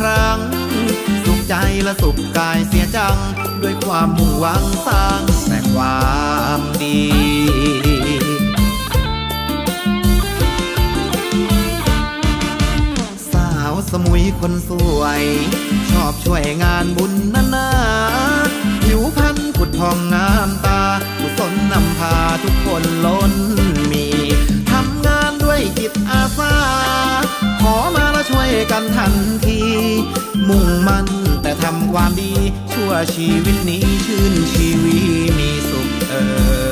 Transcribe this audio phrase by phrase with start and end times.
[0.00, 0.38] ครั้ง
[1.24, 3.16] สุขใจและสุขกายเสียจัง
[3.62, 6.00] ด้วยความมุ่งหวังสร้างแต่ควา
[6.58, 7.00] มดี
[13.32, 15.22] สาวสมุยคนสวย
[15.90, 17.68] ชอบช่วยงานบุญนานา
[18.82, 20.82] ผิวพรรณผุดพองงามตา
[21.18, 23.32] กุศลนำพาทุกคนล้น
[23.90, 24.09] มี
[25.50, 26.54] ด้วยจิตอาสา
[27.60, 29.12] ขอมาแล้วช่วยกันทัน
[29.46, 29.60] ที
[30.48, 31.06] มุ่งมั่น
[31.42, 32.32] แต่ทำความดี
[32.72, 34.98] ชั่วชีวิตนี้ชื่นชีวี
[35.38, 36.14] มีสุขเอ
[36.68, 36.69] อ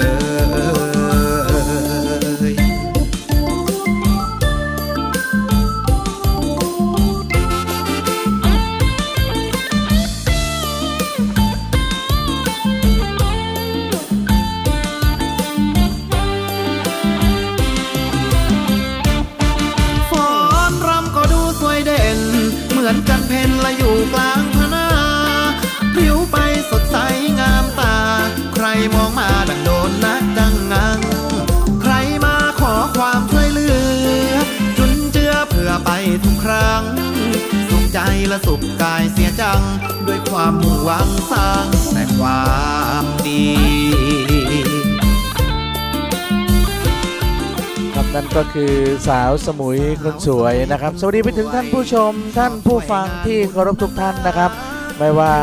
[36.50, 36.82] รั้ง
[37.70, 37.98] สุขใจ
[38.28, 39.60] และสุขกายเสียจัง
[40.06, 42.44] ด้วยความมุ่งหวังสร้างแต่ควา
[43.02, 43.44] มดี
[47.94, 48.74] ครับนั่นก็คือ
[49.08, 54.50] สาวสมุยคนสวยนะครับ สวัสดีไปถึงท่านผู้ชม ท่านผู้ฟังที่เคารพทุกท่านนะครับ
[54.98, 55.34] ไม่ว่า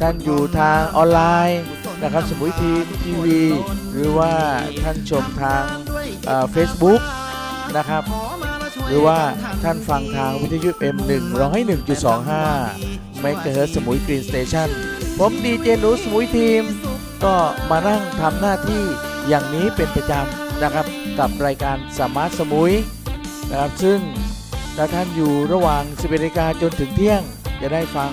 [0.00, 1.62] ท่านอยู่ทางออนไลน์
[2.02, 2.72] นะครับสมุยที
[3.02, 3.40] ทีวี
[3.92, 4.32] หรือว่า
[4.82, 5.62] ท่านชมทาง
[6.52, 7.00] เฟซบุ๊ก
[7.76, 8.02] นะครับ
[8.90, 9.20] หรือว่า
[9.62, 12.30] ท่านฟังทางวิทยุ M1 0 1 2
[12.70, 14.68] 5เมกะเฮิร์สมุยกรีนสเตชัน
[15.18, 16.62] ผมดีเจนูสมุยทีม
[17.24, 17.34] ก็
[17.70, 18.82] มานั่งทำหน้าที่
[19.28, 20.86] อย่างนี้เป็นประจำนะครับ
[21.18, 22.72] กับรายการสมาร์ทสมุย
[23.50, 23.98] นะครับซึ่ง
[24.76, 27.22] ถ้าท่านอยู่ระหว่าง 11นาฬิกาจนถึงเที่ยง
[27.60, 28.10] จะได้ฟัง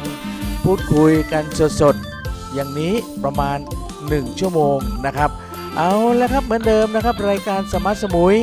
[0.63, 1.43] พูดคุยกัน
[1.81, 3.57] สดๆ อย่างนี้ประมาณ
[3.97, 5.29] 1 ชั่วโมงนะครับ
[5.77, 8.35] เอาละครับเหมือนเดิมนะครับ รายการสมาร์ทสมุย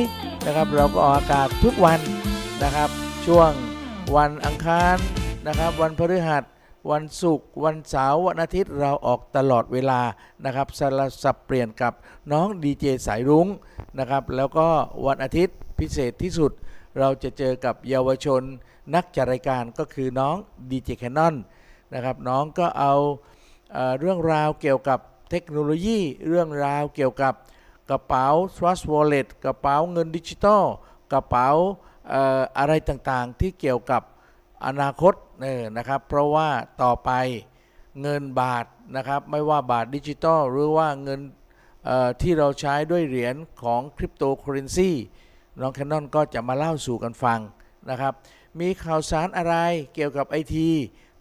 [0.45, 1.99] นะครับเราก็ออกอากาศทุกวัน
[2.65, 2.91] นะครับ
[3.27, 3.51] ช่วง
[4.15, 4.97] วันอังคาร
[5.47, 6.43] นะครับ วันพฤหัส
[6.91, 10.01] วันศุกร์วันเสาร์วันอาทิตย์เราออกตลอดเวลา
[10.45, 11.93] นะครับสลับสับเปลี่ยนกับ
[12.31, 13.47] น้องดีเจสายรุ้ง
[13.99, 14.67] นะครับ แล้วก็
[15.05, 16.51] วันอาทิตย์พิเศษที่สุด
[16.99, 18.41] เราจะเจอกับเยาวชน
[18.95, 20.35] นักจัดรายการก็คือน้อง
[20.69, 21.35] ดีเจแคนนอน
[21.93, 22.93] นะครับน้องก็เอา
[23.73, 24.99] เอเรื่องราวเกี่ยวกับ
[25.29, 27.33] เทคโนโลยีเรื่องราวเกี่ยวกับ
[27.89, 28.25] กระเป๋า
[28.55, 30.63] Trust Wallet กระเป๋าเงินดิจิตอล
[31.13, 31.49] กระเป๋า
[32.57, 34.01] อะไรต่างๆที่เกี่ยวกับ
[34.65, 36.49] อนาคตเออนะครับ เพราะว่า
[36.83, 37.11] ต่อไป
[38.01, 38.65] เงินบาท
[38.95, 41.21] นะครับ ไม่ว่าบาทดิจิตอลหรือว่าเงิน
[42.21, 44.91] ที่เราใช้ด้วยเหรียญของคริปโตเคอเรนซี
[45.61, 47.39] น้องแคนนอนก็จะมาเล่าสู่กันฟัง
[47.89, 48.13] นะครับ
[48.59, 49.55] มีข่าวสารอะไร
[49.93, 50.69] เกี่ยวกับไอที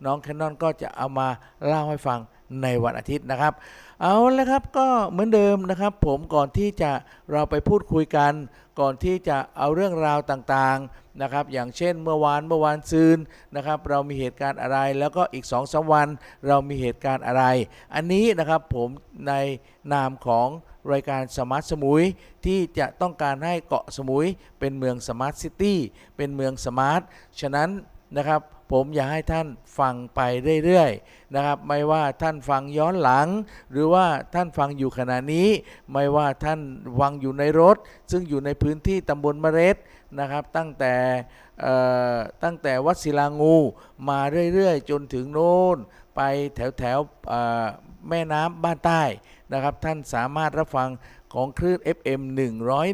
[0.04, 1.28] น้องแคนนอนก็จะเอามา
[1.66, 2.20] เล่าให้ฟัง
[2.62, 3.52] ในวันอาทิตย์นะครับ
[4.00, 6.90] เอาละครับก็เหมือนเดิมนะครับ ผมก่อนที่จะ
[7.32, 8.32] เราไปพูดคุยกัน
[8.80, 13.18] ก่อนที่จะเอาเรื่องราวต่างๆนะครับอย่างเช่นเมื่อวานเมื่อวานซืน
[13.56, 16.08] นะครับเรามีเหตุการณ์อะไร แล้วก็อีก2อสวัน
[16.46, 17.44] เรามีเหตุการณ์อะไร
[17.94, 18.88] อันนี้นะครับผม
[19.28, 19.32] ใน
[19.92, 20.48] นามของ
[20.92, 22.02] รายการสมาร์ทสมุย
[22.46, 24.26] ที่จะต้องการให้เกาะสมุย
[24.60, 25.78] เป็นเมือง smart city
[26.16, 27.00] เป็นเมือง smart
[27.40, 27.70] ฉะนั้น
[28.16, 28.40] นะครับ
[28.72, 29.46] ผมอยากให้ท่าน
[29.78, 30.20] ฟังไป
[30.64, 33.28] เรื่อยๆนะครับ ไม่ว่าท่านฟังย้อนหลัง
[33.70, 35.48] หรือว่าท่านฟังอยู่ขณะนี้
[35.92, 36.60] ไม่ว่าท่าน
[36.98, 37.76] ฟังอยู่ในรถ
[38.10, 39.76] ซึ่งอยู่ในพื้นที่ตำบลมะเร็ด
[40.18, 40.94] นะครับ ตั้งแต่
[42.44, 43.56] ตั้งแต่วัดศิลางู
[44.08, 44.20] มา
[44.54, 45.78] เรื่อยๆ จนถึงโน่น
[46.16, 46.20] ไป
[46.54, 49.02] แถวแถวๆแม่น้ำบ้านใต้
[49.52, 50.88] นะครับ ท่านสามารถรับฟัง
[51.34, 52.20] ของคลื่น FM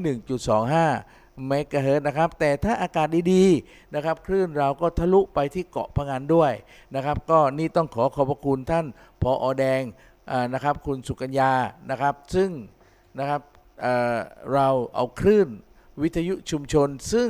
[0.04, 6.52] 101.25 เมกะเฮิร์นะครับ แต่ถ้าอากาศดีๆนะครับ คลื่นเราก็ทะลุไปที่เกาะพะงันด้วย
[6.94, 8.86] นะครับ ก็นี่ต้องขอขอบพระคุณท่าน
[9.22, 9.82] พออแดง
[10.54, 11.52] นะครับ คุณสุกัญญา
[11.90, 12.50] นะครับ ซึ่ง
[13.18, 13.40] นะครับ
[13.80, 15.48] เเราเอาคลื่น
[16.02, 17.28] วิทยุชุมชน ซึ่ง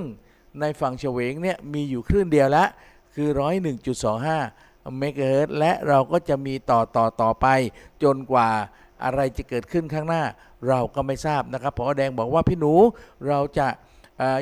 [0.60, 2.64] ในฝั่งเฉวงเนี่ยมีอยู่คลื่นเดียวละ
[3.14, 3.28] คือ
[4.12, 7.46] 101.25เมกะเฮิรตซ์และเราก็จะมีต่อต่อต่อไป
[8.02, 8.48] จนกว่า
[9.04, 10.22] อะไรจะเกิดขึ้นข้างหน้า
[10.68, 12.74] เราก็ไม่ทราบนะครับพอแดงบอกว่าพี่หนู
[13.28, 13.68] เราจะ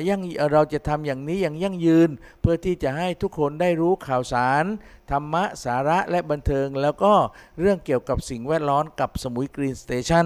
[0.07, 0.21] ยั่ง
[0.53, 2.09] เราจะทำอย่างนี้อย่างยั่งยืน
[2.41, 4.65] เพื่อที่จะให้ทุกคนได้รู้ข่าวสาร
[5.11, 7.13] ธรรมะสาระและบันเทิง แล้วก็
[7.59, 10.25] เรื่องเกี่ยวกับสิ่งแวดล้อมกับสมุย Green Station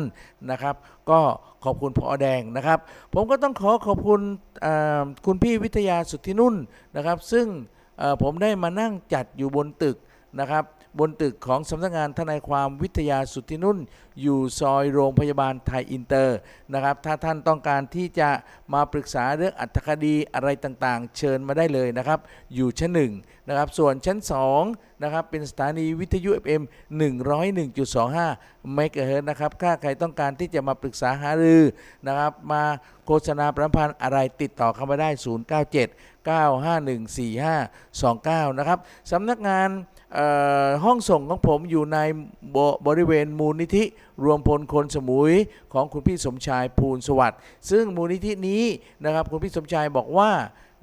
[0.51, 0.75] นะครับ
[1.09, 1.19] ก็
[1.63, 2.79] ขอบคุณพอแดงนะครับ
[3.13, 4.21] ผมก็ต้องขอขอบคุณ
[5.25, 6.55] คุณพี่วิทยาสุทธินุ่น
[6.95, 7.45] นะครับ ซึ่ง
[8.21, 9.97] ผมได้มานั่งจัดอยู่บนตึก
[10.39, 10.63] นะครับ
[10.99, 13.77] บนตึกของสำนักงานทนายความวิทยาสุทธินุ่น
[14.21, 16.37] อยู่ซอยโรงพยาบาลไทยอินเตอร์
[16.73, 18.29] นะครับถ้าท่านต้องการที่จะ
[18.73, 22.19] มาปรึกษาเรื่องอรรถคดีอะไรต่างๆ เชิญมาได้เลยนะครับ
[22.55, 23.13] อยู่ชั้นหนึ่ง
[23.47, 24.17] นะครับส่วนชั้น
[24.61, 26.63] 2นะครับเป็นสถานีวิทยุ FM
[27.47, 31.63] 101.25 เมกะเฮิรตซ์นะครับถ้าใครต้องการที่จะมาปรึกษาหารือ
[32.07, 32.63] นะครับมา
[33.05, 35.17] โฆษณาประพันธ์อะไรติดต่อเข้ามาได้ 097
[36.27, 38.79] 9514529 นะครับ
[39.11, 39.69] สำนักงาน
[40.83, 41.97] ห้องส่งของผมอยู่ใน
[42.55, 42.57] บ
[42.87, 43.83] บริเวณมูลนิธิ
[44.23, 45.33] รวมพลคนสมุย
[45.73, 47.39] ของคุณพี่สมชายภูลสวัสดิ์
[47.69, 48.63] ซึ่งมูลนิธินี้
[49.05, 50.31] นะครับคุณพี่สมชายบอกว่า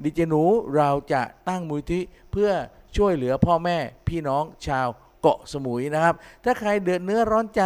[0.02, 0.42] ดิเจหนู
[0.76, 2.00] เราจะตั้งมูลนิธิ
[2.32, 2.50] เพื่อ
[2.96, 3.78] ช่วยเหลือพ่อแม่
[4.08, 4.88] พี่น้องชาว
[5.22, 7.62] เกาะสมุยนะครับ ถ้าใครเดือดเนื้อร้อนใจ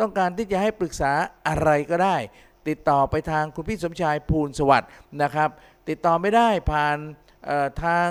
[0.00, 1.12] ต้องการที่จะให้ปรึกษา
[1.48, 2.16] อะไรก็ได้
[2.68, 4.90] ติดต่อไปทางคุณพี่สมชายภูลสวัสดิ์
[5.22, 5.48] นะครับ
[5.88, 6.96] ติดต่อไม่ได้ผ่าน
[7.84, 8.08] ทาง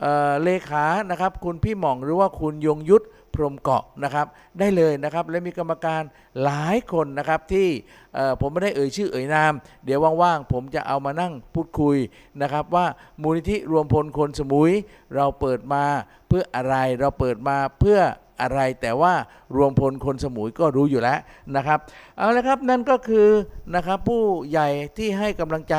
[0.00, 3.04] เเลขานะครับคุณพี่หม่องหรือว่าคุณยงยุทธ
[3.34, 4.26] พรหมเกาะนะครับ
[4.58, 6.02] ได้เลยนะครับและมีกรรมการ
[6.44, 7.68] หลายคนนะครับที่
[8.40, 9.52] ผมไม่ได้เอ่ยชื่อเอ่ยนาม
[9.84, 11.96] เดี๋ยวว่างๆผมจะเอามานั่งพูดคุย
[12.42, 12.86] นะครับว่า
[13.22, 14.72] มูลนิธิรวมพลคนสมุย
[15.14, 15.84] เราเปิดมา
[16.28, 17.98] เพื่ออะไรเราเปิดมาเพื่อ
[18.40, 19.14] อะไร แต่ว่า
[19.56, 21.18] รวมพลคนสมุยก็รู้อยู่แล้ว
[21.56, 21.78] นะครับ
[22.16, 23.28] เอาละครับนั่นก็คือ
[23.74, 25.76] นะครับผู้ใหญ่ที่ให้กำลังใจ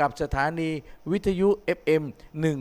[0.00, 0.70] กับสถานี
[1.10, 2.02] วิทยุ FM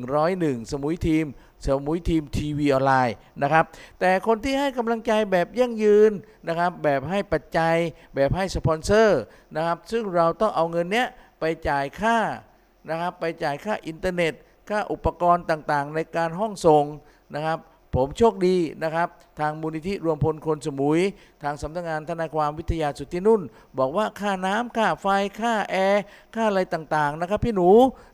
[0.07, 1.25] 101 สมุยทีม
[1.65, 3.65] สมุยทีมทีวีออนไลน์นะครับ
[3.99, 6.11] แต่คนที่ให้กำลังใจแบบยั่งยืน
[6.47, 7.75] นะครับแบบให้ปัจจัย
[8.15, 9.21] แบบให้สปอนเซอร์
[9.55, 11.07] นะครับซึ่งเราต้องเอาเงินเนี้ย
[11.39, 12.17] ไปจ่ายค่า
[12.89, 14.33] นะครับไปจ่ายค่าอินเทอร์เน็ต
[14.69, 16.85] ค่าอุปกรณ์ต่างๆ ในการห้องส่ง
[17.35, 17.59] นะครับ
[17.95, 19.07] ผมโชคดีนะครับ
[19.41, 20.99] ทางมูลนิธิรวมพลคนสมุย
[21.43, 23.41] ทางสำนักงานทนายความวิทยาสุทธินุ่น
[23.77, 25.07] บอกว่าค่าน้ำค่าไฟ
[25.39, 26.03] ค่าแอร์
[26.35, 27.69] ค่าอะไรต่างๆนะครับพี่หนู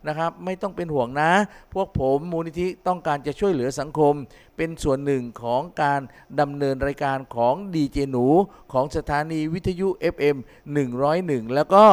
[0.08, 1.32] นะครับไม่ต้องเป็นห่วงนะ
[1.74, 4.14] พวกผมมูลนิธิต้องการจะช่วยเหลือสังคม
[4.58, 6.02] เป็นส่วนหนึ่งของการ
[6.40, 8.26] ดำเนินรายการของดีเจหนู
[8.74, 10.38] ของสถานีวิทยุ FM
[10.96, 11.84] 101 แล้วก็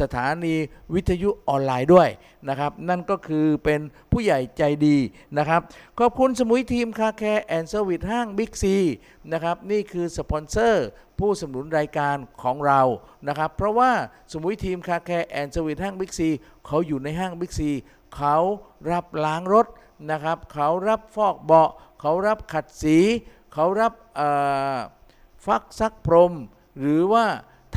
[0.00, 0.54] สถานี
[0.94, 2.08] วิทยุออนไลน์ด้วย
[2.48, 3.80] นะครับ นั่นก็คือเป็น
[4.12, 4.96] ผู้ใหญ่ใจดี
[5.38, 5.60] นะครับ
[5.98, 8.76] ขอบคุณสมุยทีม Car Care and Service ห้างบิ๊กซี
[9.32, 10.86] นะครับนี่คือสปอนเซอร์
[11.18, 12.80] ผู้สนับสนุนรายการของเรา
[13.28, 13.90] นะครับเพราะว่า
[14.32, 16.28] สมุยทีม Car Care and Service ห้างบิ๊กซี
[16.66, 17.70] เขาอยู่ในห้างบิ๊กซี
[18.16, 18.36] เขา
[18.90, 19.66] รับล้างรถ
[20.10, 22.98] นะครับเขารับฟอกเบาะเขารับขัดสี
[23.52, 23.92] เขารับ
[25.44, 26.32] ฟักซักพรม
[26.78, 27.26] หรือว่า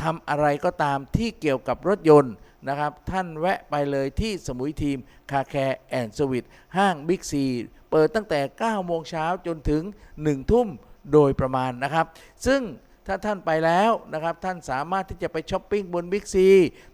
[0.00, 2.34] ทำอะไรก็ตามที่เกี่ยวกับรถยนต์
[2.68, 4.98] นะครับท่านแวะไปเลยที่สมุยทีม
[5.30, 6.46] Car Care and Service
[6.76, 7.44] ห้างบิ๊กซี
[7.90, 9.82] เปิดตั้งแต่ 9 โมงเช้าจนถึง
[10.16, 10.68] 1 ทุ่ม
[11.12, 12.06] โดยประมาณนะครับ
[12.46, 12.62] ซึ่ง
[13.06, 16.48] ถ้าท่านไปแล้วนะครับ ท่านสามารถที่จะไปช้อปปิ้งบนบิ๊กซี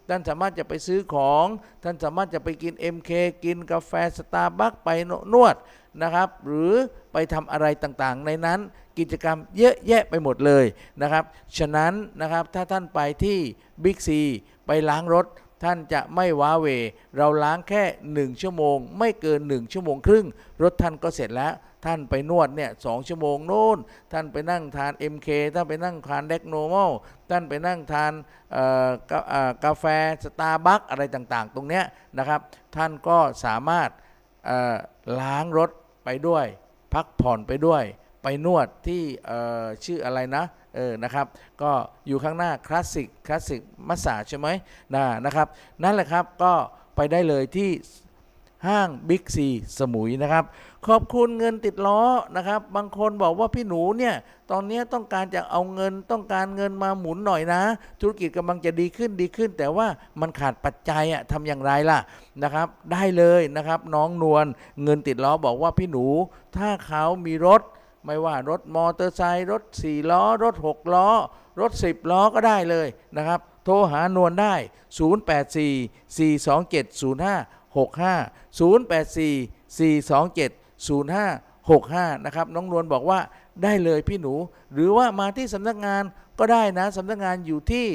[0.09, 1.47] ท่านสามารถจะไปซื้อของ
[1.85, 3.11] ท่านสามารถจะไปกิน MK
[3.45, 4.89] กินกาแฟสตาร์บัคไป
[5.33, 5.57] นวด
[6.03, 6.73] นะครับ หรือ
[7.13, 8.61] ไปทำอะไรต่างๆ ในนั้น
[8.99, 10.65] กิจกรรมเยอะแยะไปหมดเลย
[11.03, 11.25] นะครับ
[11.59, 13.39] ฉะนั้นนะครับถ้าท่านไปที่
[13.85, 14.21] บิ๊กซี
[14.67, 15.27] ไปล้างรถ
[15.65, 16.67] ท่านจะไม่ว้าเหว
[17.17, 20.27] เราล้างแค่ 1 ชั่วโมง ไม่เกิน 1 ชั่วโมงครึ่ง
[20.63, 21.53] รถท่านก็เสร็จแล้ว
[21.85, 23.79] ท่านไปนวดเนี่ยสองชั่วโมงโน่น
[24.13, 26.91] ท่านไปนั่งทาน MK ท่านไปนั่งทานเด็กโนมอล
[27.31, 28.13] ท่านไปนั่งทาน
[29.11, 29.85] กาเอ่อกาแฟ
[30.25, 31.85] สตาร์บัคอะไรต่างๆ ตรงเนี้ย
[32.19, 32.41] นะครับ
[32.77, 33.91] ท่านก็สามารถ
[35.21, 35.71] ล้างรถ
[36.05, 36.47] ไปด้วย
[36.95, 37.85] พักผ่อนไปด้วย
[38.23, 39.03] ไปนวดที่
[39.85, 40.45] ชื่ออะไรนะ
[40.77, 41.27] เออนะครับ
[41.63, 41.73] ก็
[42.07, 44.49] อยู่ข้างหน้าคลาสสิกคลาสสิกมัสสาใช่ไหม
[44.95, 45.47] นะนะครับ
[45.83, 46.53] นั่นแหละครับก็
[46.97, 47.71] ไปได้เลยที่
[48.69, 49.49] ห้างบิ๊กซี
[49.79, 50.45] สมุยนะครับ
[50.89, 52.01] ขอบคุณเงินติดล้อ
[52.37, 54.15] นะครับ บางคนบอกว่าพี่หนูเนี่ย
[54.51, 57.63] ตอนนี้ต้องการจะเอาเงินต้องการเงินมาหมุนหน่อยนะ
[58.01, 59.87] ธุรกิจกำลังจะดีขึ้นดีขึ้น แต่ว่า
[60.21, 61.99] มันขาดปัจจัยอะทำอย่างไรล่ะ
[62.43, 64.47] นะครับ ได้เลยนะครับ น้องนวล
[64.83, 66.07] เงินติดล้อบอกว่าพี่หนู
[66.57, 67.63] ถ้าเขามีรถ
[68.05, 71.09] ไม่ว่ารถมอเตอร์ไซค์รถ4ล้อ รถ6ล้อ
[71.61, 72.87] รถ10ล้อก็ได้เลย
[73.17, 74.55] นะครับ โทรหานวลได้
[80.85, 83.19] 0565 นะครับ น้องนวลบอกว่า
[83.63, 84.35] ได้เลยพี่หนู
[84.73, 86.03] หรือว่ามาที่สำนักงาน
[86.39, 87.87] ก็ได้นะสำนักงานอยู่ที่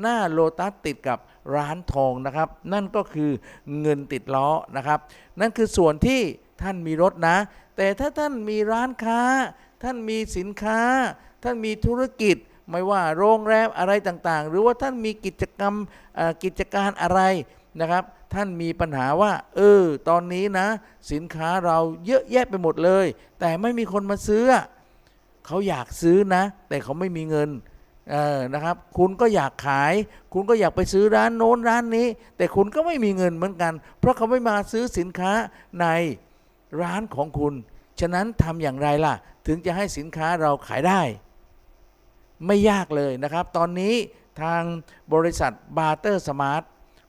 [0.00, 1.18] หน้าโลตัสติดกับ
[1.54, 3.30] ร้านทองนะครับ นั่นก็คือ
[3.80, 4.98] เงินติดล้อนะครับ
[5.40, 6.20] นั่นคือส่วนที่
[6.62, 7.36] ท่านมีรถนะ
[7.76, 9.20] แต่ถ้าท่านมีร้านค้า
[9.82, 10.80] ท่านมีสินค้า
[11.42, 12.36] ท่านมีธุรกิจ
[12.70, 15.74] ไม่ว่าโรงแรมอะไรต่างๆ หรือว่าท่านมีกิจกรรม
[16.44, 17.20] กิจการอะไร
[17.80, 20.66] นะครับ ท่านมีปัญหาว่า เออ ตอนนี้นะ
[21.12, 23.06] สินค้าเราเยอะแยะไปหมดเลย
[23.40, 24.44] แต่ไม่มีคนมาซื้อ
[25.46, 27.50] เขาอยากซื้อนะ แต่เขาไม่มีเงิน
[28.10, 29.92] เออนะครับ คุณก็อยากขาย
[30.32, 32.06] คุณก็อยากไปซื้อร้านโน้นร้านนี้
[32.36, 35.32] แต่คุณก็ไม่มีเงินเหมือนกัน เพราะเขาไม่มาซื้อสินค้า
[35.80, 35.86] ใน
[36.82, 37.54] ร้านของคุณ
[38.00, 39.14] ฉะนั้นทำอย่างไรล่ะ
[39.46, 41.00] ถึงจะให้สินค้าเราขายได้
[42.46, 43.94] ไม่ยากเลยนะครับ ตอนนี้
[44.42, 44.62] ทาง
[45.14, 46.62] บริษัท Barter Smart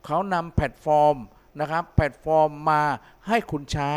[0.06, 1.15] เขานำแพลตฟอร์ม
[1.60, 2.82] นะครับแพลตฟอร์มมา
[3.27, 3.94] ให้คุณใช้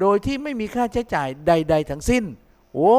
[0.00, 2.24] โดยที่ไม่มีค่าใช้จ่ายใด ๆ ทั้งสิ้น
[2.74, 2.92] โอ้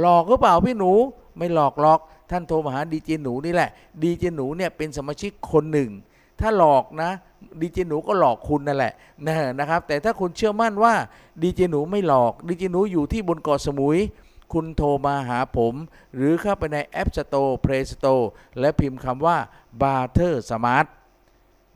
[0.00, 0.92] หลอกหรือเปล่าพี่หนู
[1.38, 2.00] ไม่หลอกหรอก
[2.30, 3.70] ท่านโทรมาหาดีเจหนูนี่แหละ
[4.02, 5.90] ดีเจหนูเนี่ยเป็นสมาชิกคนหนึ่ง
[6.40, 7.10] ถ้าหลอกนะ
[7.60, 8.92] ดีเจหนูก็หลอกคุณนั่นแหละ
[9.26, 10.94] นะนะครับ แต่ถ้าคุณเชื่อมั่นว่า
[11.42, 13.98] ดีเจหนูไม่หลอกดีเจหนูอยู่ที่บนเกาะสมุย
[14.52, 15.74] คุณโทรมาหาผม
[16.14, 18.24] หรือเข้าไปใน App Store Play Store
[18.60, 19.36] และพิมพ์คำว่า
[19.80, 20.86] Barter Smart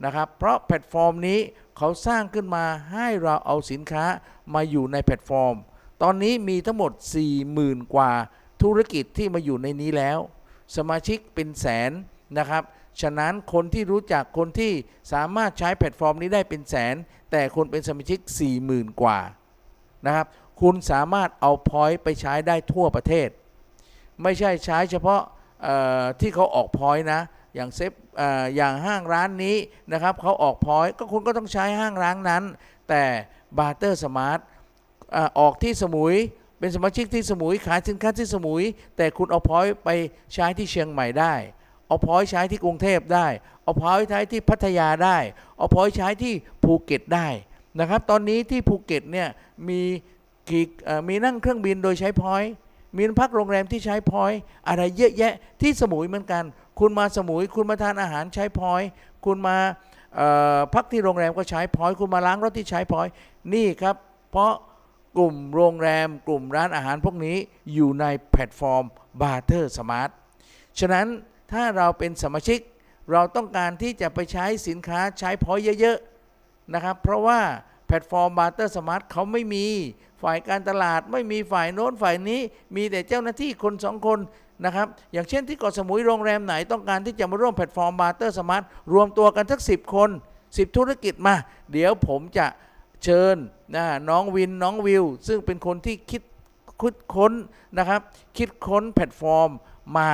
[0.03, 1.39] นะครับ เพราะแพลตฟอร์มนี้
[1.77, 4.05] เขาสร้างขึ้นมาให้เราเอาสินค้า
[4.53, 5.55] มาอยู่ในแพลตฟอร์ม
[6.01, 6.91] ตอนนี้มีทั้งหมด
[7.43, 8.11] 40,000 กว่า
[8.61, 10.19] ธุรกิจที่มาอยู่ในนี้แล้ว
[10.75, 11.91] สมาชิกเป็นแสน
[12.37, 12.63] นะครับ
[13.01, 14.73] ฉะนั้นคนที่รู้จักคนที่
[15.13, 16.95] สามารถใช้แพลตฟอร์มนี้ได้เป็นแสน
[17.31, 18.19] แต่คนเป็นสมาชิก
[18.59, 19.19] 40,000 กว่า
[20.05, 20.27] นะครับ
[20.61, 23.29] คุณสามารถเอา point ไปใช้ได้ทั่วประเทศ
[24.23, 25.21] ไม่ใช่ใช้เฉพาะ
[26.19, 27.21] ที่เขาออก point นะ
[27.55, 28.21] อย่างเซฟอ
[28.55, 29.57] อย่างห้างร้านนี้
[29.91, 32.43] นะครับเขาออก point ก็คุณก็ต้องใช้ห้างร้านนั้น
[32.89, 33.03] แต่
[33.57, 34.39] Barter Smart
[35.39, 36.15] ออกที่สมุย
[36.59, 38.63] เป็นสมาชิกที่สมุยขายสินค้าที่สมุย
[38.97, 39.89] แต่คุณเอา point ไป
[40.33, 41.33] ใช้ที่เชียงใหม่ได้
[41.87, 43.27] เอา point ใช้ที่กรุงเทพได้
[43.63, 45.17] เอา point ใช้ที่พัทยาได้
[45.57, 47.27] เอา point ใช้ที่ภูเก็ตได้
[47.79, 49.27] นะครับ ตอนนี้ที่ภูเก็ตเนี่ย
[49.69, 49.81] มี
[50.49, 50.65] กี่
[51.07, 52.53] มีนั่งเครื่องบินโดยใช้ point
[52.95, 56.43] มีพักโรงแรมที่ใช้ point อะไรเยอะแยะที่สมุยเหมือนกัน
[56.79, 58.89] คุณมาสมุย คุณมาทานอาหารใช้ point
[59.25, 59.57] คุณมา
[60.73, 63.11] พักที่โรงแรมก็ใช้ point คุณมาล้างรถที่ใช้ point
[63.53, 63.95] นี่ครับ
[64.31, 64.53] เพราะ
[65.17, 67.37] กลุ่มโรงแรม กลุ่มร้านอาหารพวกนี้
[67.73, 68.83] อยู่ในแพลตฟอร์ม
[69.21, 70.09] Barter Smart
[70.79, 71.07] ฉะนั้น
[71.51, 72.59] ถ้าเราเป็นสมาชิก
[73.11, 77.39] เราต้องการที่จะไปใช้สินค้าใช้ point เยอะๆนะครับ เพราะว่า
[77.91, 79.65] แพลตฟอร์ม Barter Smart เขาไม่มี
[80.23, 82.41] ฝ่ายการตลาดไม่มีฝ่ายโน้นฝ่ายนี้
[82.75, 84.19] มีแต่เจ้าหน้าที่คนสองคน
[84.65, 90.09] นะครับอย่างเช่นที่เกาะสมุยโรงแรมไหนต้องการที่จะมาร่วมแพลตฟอร์ม Barter Smart รวมตัวกันสักสิบคน
[90.43, 91.35] 10 ธุรกิจมา
[91.71, 92.45] เดี๋ยวผมจะ
[93.03, 93.35] เชิญ
[93.75, 96.23] นะน้องวินน้องวิว ซึ่งเป็นคนที่คิด
[96.81, 97.33] คิดค้น
[97.77, 98.01] นะครับ
[98.37, 99.49] คิดค้นแพลตฟอร์ม
[99.97, 100.09] มา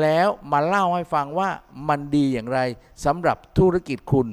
[0.00, 1.50] แล้วมาเล่าให้ฟังว่า
[1.88, 2.60] มันดีอย่างไร
[3.04, 4.28] สำหรับธุรกิจคุณ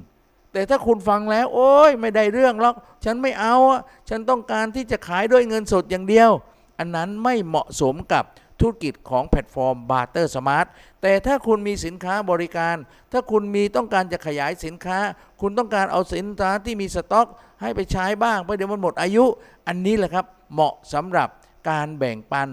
[0.53, 6.31] แต่ถ้าคุณฟังแล้ว โอ้ยไม่ได้เรื่องหรอก ฉันไม่เอาอะฉันต้องการที่จะขายด้วยเงินสดอย่างเดียว
[6.79, 8.25] อันนั้นไม่เหมาะสมกับ
[8.60, 10.67] ธุรกิจของแพลตฟอร์ม Barter Smart
[11.01, 12.75] แต่ถ้าคุณมีสินค้าบริการ
[13.12, 15.00] ถ้าคุณมีต้องการจะขยายสินค้า
[15.41, 17.27] คุณต้องการเอาสินค้าที่มีสต็อก
[17.62, 19.25] ให้ไปใช้บ้างเพราะเดี๋ยวมันหมดอายุ
[19.67, 21.29] อันนี้แหละครับเหมาะสำหรับ
[21.70, 22.48] การแบ่งปัน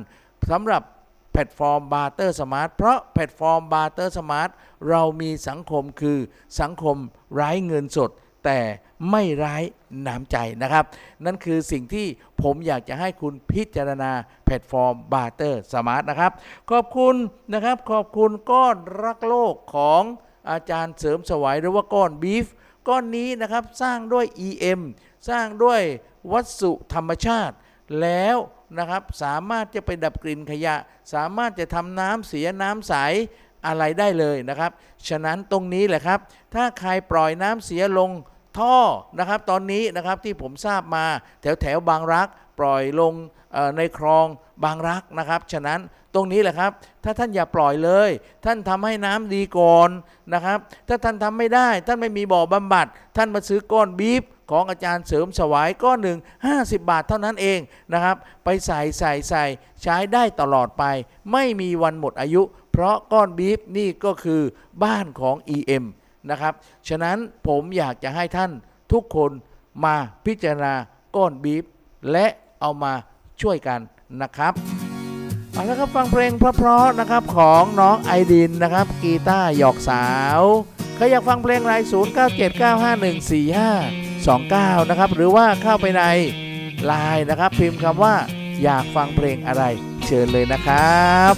[0.51, 0.83] สำหรับแพ
[1.41, 4.51] ลตฟอร์ม Barter Smart เพราะแพลตฟอร์ม Barter Smart
[4.89, 6.19] เรามีสังคมคือ
[6.61, 6.97] สังคม
[7.35, 8.11] ไร้เงินสด
[8.45, 8.61] แต่
[9.11, 9.63] ไม่ไร้
[10.07, 10.85] น้ำใจนะครับ
[11.25, 12.07] นั่นคือสิ่งที่
[12.43, 14.13] ผมอยากจะให้คุณพิจารณา
[14.45, 16.33] แพลตฟอร์ม Barter Smart นะครับ
[16.71, 17.15] ขอบคุณ
[17.53, 20.03] นะครับ ขอบคุณก้อนรักโลกของ
[20.51, 22.47] อาจารย์เสริมสวัยหรือว่าก้อนบีฟ
[22.89, 24.81] ก้อนนี้นะครับสร้างด้วย EM
[25.29, 25.81] สร้างด้วย
[26.33, 27.55] วัสดุธรรมชาติ
[28.03, 28.37] แล้ว
[28.79, 30.77] นะครับสามารถจะไปดับกลิ่นขยะ
[31.15, 32.95] สามารถจะทำน้ำเสียน้ำใส
[33.67, 34.71] อะไรได้เลยนะครับ
[35.09, 36.19] ฉะนั้นตรงนี้แหละครับ
[36.55, 38.11] ถ้าใครปล่อยน้ำเสียลง
[38.59, 38.77] ท่อ
[39.19, 41.05] นะครับ ตอนนี้นะครับที่ผมทราบมา
[41.43, 42.29] แถวแถวบางรัก
[42.59, 43.15] ปล่อยลง
[43.77, 44.27] ในคลอง
[44.65, 45.81] บางรักนะครับ ฉะนั้น
[46.15, 46.71] ตรงนี้แหละครับ
[47.05, 48.11] ถ้าท่านอย่าปล่อยเลย
[48.45, 49.91] ท่านทำให้น้ำดีก่อน
[50.35, 56.19] นะครับ ถ้าท่านทำไม่ได้ ท่านไม่มีบ่อบำบัด ท่านมาซื้อก้อนบีฟ ของอาจารย์เสริมสวายก้อนหนึ่ง
[56.55, 57.61] 50 บาทเท่านั้นเอง
[57.93, 59.45] นะครับ ไปใส่ใส่ใส่
[59.83, 60.85] ใช้ได้ตลอดไป
[61.33, 64.43] ไม่มีวันหมดอายุ เพราะก้อนบีฟนี่ก็คือ
[64.85, 65.85] บ้านของ EM
[66.31, 66.55] นะครับ
[66.89, 68.51] ฉะนั้นผมอยากจะให้ท่าน
[68.93, 69.31] ทุกคน
[69.85, 70.75] มาพิจารณา
[71.17, 71.65] ก้อนบีฟ
[72.13, 72.27] และ
[72.61, 72.93] เอามา
[73.43, 73.81] ช่วยกัน
[74.23, 74.53] นะครับ
[75.53, 80.07] เอาละครับฟังเพลงเพราะๆนะครับของน้องไอดินนะครับ กีตาร์หยอกสา
[80.39, 80.41] ว
[80.97, 81.75] ใครอยากฟังเพลงอะไร
[84.27, 86.03] 29 นะครับ หรือว่าเข้าไปใน
[86.85, 88.15] ไลน์นะครับ พิมพ์คำว่า
[88.63, 89.63] อยากฟังเพลงอะไร
[90.07, 91.35] เชิญเลยนะครับ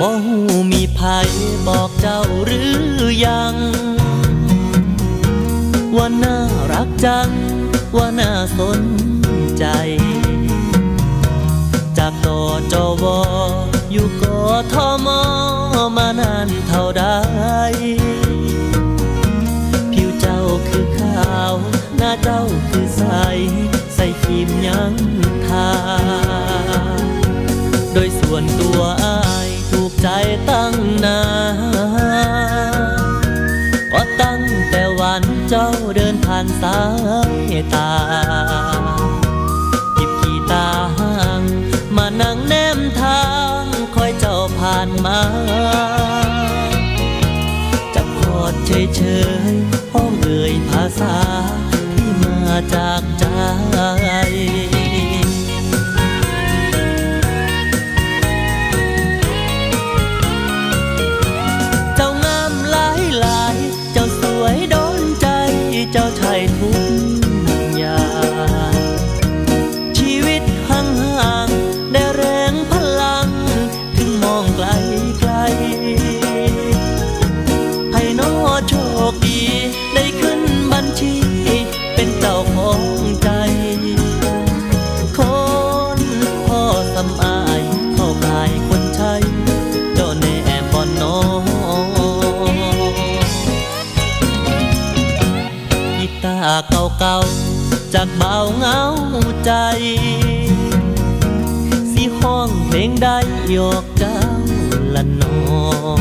[0.00, 0.38] บ่หู
[0.72, 1.28] มีภัย
[1.68, 3.54] บอกเจ้าหรือยัง
[5.96, 6.38] ว่าน่า
[6.72, 7.30] รักจัง
[7.96, 8.80] ว่าน่าสน
[9.58, 9.64] ใจ
[11.98, 12.26] จากก
[12.72, 13.04] จว
[13.92, 14.38] อยู่กอ
[14.72, 15.08] ทอม
[15.96, 17.04] มานานเท่าใด
[19.92, 21.54] ผิวเจ้าคือขาว
[21.98, 23.02] หน้าเจ้าคือใส
[23.94, 24.92] ใส่ครีมยัง
[25.46, 25.70] ทา
[27.92, 30.08] โดยส่วนตัวอายถูกใจ
[30.50, 30.74] ตั้ง
[31.04, 31.20] นา
[32.42, 32.43] น
[36.36, 36.80] ผ่านสา
[37.52, 37.90] ยตา
[39.94, 40.66] หยิบกีตา
[40.98, 41.42] ห่าง
[41.96, 43.22] มานั่งแนมทา
[43.60, 43.62] ง
[43.94, 45.20] คอยเจ้าผ่านมา
[47.94, 49.02] จับคอดเฉ
[49.50, 51.16] ยๆห้องเอ่ยภาษา
[51.92, 53.24] ที่มาจากใจ
[97.94, 98.82] จากเบาเหงา
[99.44, 99.52] ใจ
[101.92, 103.18] สิห้องเพลงได้
[103.50, 104.18] หยอกเจ้า
[104.94, 105.38] ละนอ
[105.98, 106.00] ง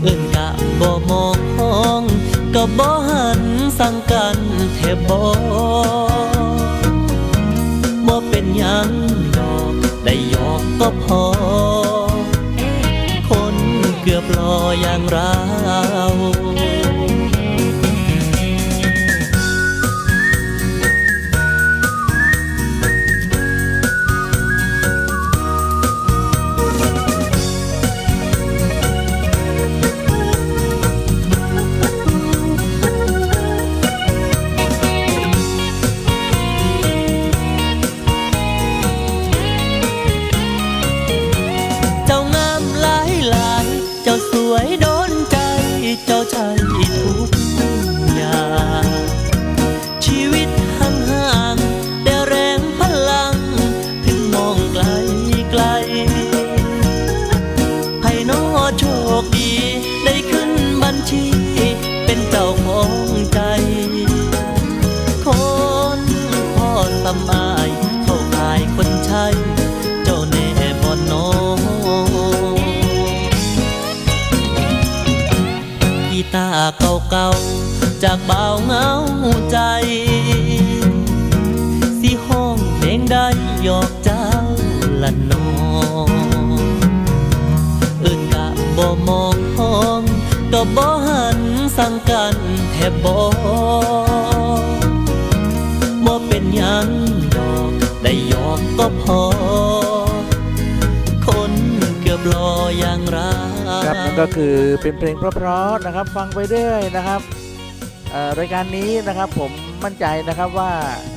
[0.00, 0.48] เอื่นกะ
[0.80, 2.02] บ่มองห้อง
[2.54, 3.42] ก็บ่หัน
[3.78, 4.38] สั่งกัน
[4.74, 5.20] แทบบ่
[8.06, 8.90] บ่เป็นหยัง
[9.36, 11.24] ดอกได้หยอกก็พอ
[13.28, 13.56] คน
[14.02, 15.34] เกือบรออย่างเรา
[76.66, 76.78] กีตา
[77.10, 78.88] เก่าๆ จากเบาเหงา
[79.50, 79.58] ใจ
[82.00, 83.26] สิห้องเพลงได้
[83.62, 84.24] หยอกเจ้า
[85.02, 85.46] ละนอ
[86.06, 86.10] ง
[88.00, 90.02] เอื่นกะบ่มองห้อง
[90.52, 91.38] ก็บ่หัน
[91.76, 92.36] สั่งกัน
[92.72, 93.16] แทบบ่
[96.04, 96.88] บ่เป็นยัง
[97.36, 99.35] ดอก ได้หยอกก็พอ
[104.18, 107.20] ก็คือเป็นเพลงเพราะๆนะครับฟังไปเรื่อยนะครับ
[108.38, 109.50] รายการนี้นะครับผม
[109.84, 110.70] มั่นใจนะครับว่า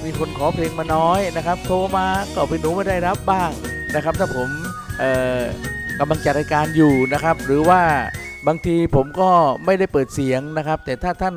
[0.04, 3.50] มีคนขอเพลงมาน้อยนะครับ โทรมาก็เป็นหนูไม่ได้รับบ้าง
[3.96, 4.50] นะครับ ถ้าผม
[6.00, 7.82] กำลังจัดรายการอยู่นะครับ หรือว่า
[8.48, 9.30] บางทีผมก็
[9.66, 11.36] ไม่ได้เปิดเสียงนะครับ แต่ถ้าท่าน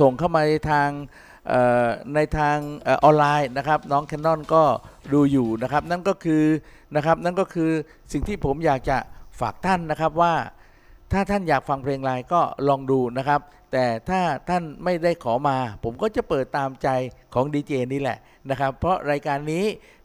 [0.00, 0.88] ส่งเข้ามาทาง
[2.14, 4.62] ในทางออออนไลน์นะครับ น้องแคนนอนก็
[5.12, 6.42] ดูอยู่นะครับ นั่นก็คือ
[6.96, 7.70] นะครับนั่นก็คือ
[8.12, 8.98] สิ่งที่ผมอยากจะ
[9.40, 10.34] ฝากท่านนะครับว่า
[11.12, 13.40] ถ้าท่านอยากฟังเพลงอะไรก็ลองดูนะครับ
[13.72, 16.88] แต่ถ้าท่านไม่ได้ขอมา ผมก็จะเปิดตามใจ
[17.34, 18.18] ของดีเจนี่แหละ
[18.50, 19.64] นะครับ เพราะรายการนี้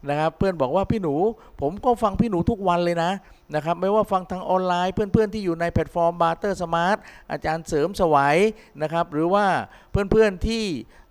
[0.09, 1.15] นะครับเพื่อนบอกว่าพี่หนู
[1.61, 3.11] ผมก็ฟังพี่หนูทุกวันเลยนะ
[3.55, 6.97] นะครับไม่ว่าฟังทางออนไลน์เพื่อนๆที่อยู่ในแพลตฟอร์ม Barter Smart
[7.31, 8.37] อาจารย์เสริมสวัย
[8.81, 9.45] นะครับหรือว่า
[9.91, 10.65] เพื่อนๆที่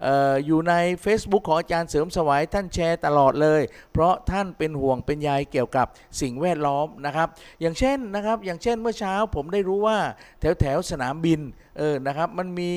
[0.07, 5.87] อ่ออยู่ใน Facebook ของอาจารย์เสริมสวัยท่านแชร์ตลอดเลย เพราะท่านเป็นห่วงเป็นใยเกี่ยวกับ
[6.21, 7.29] สิ่งแวดล้อมนะครับ
[7.61, 9.99] อย่างเช่นนะครับอย่างเช่นเมื่อเช้าผมได้รู้ว่า
[10.41, 11.41] แถวแถวสนามบิน
[11.81, 12.73] เออนะครับมันมี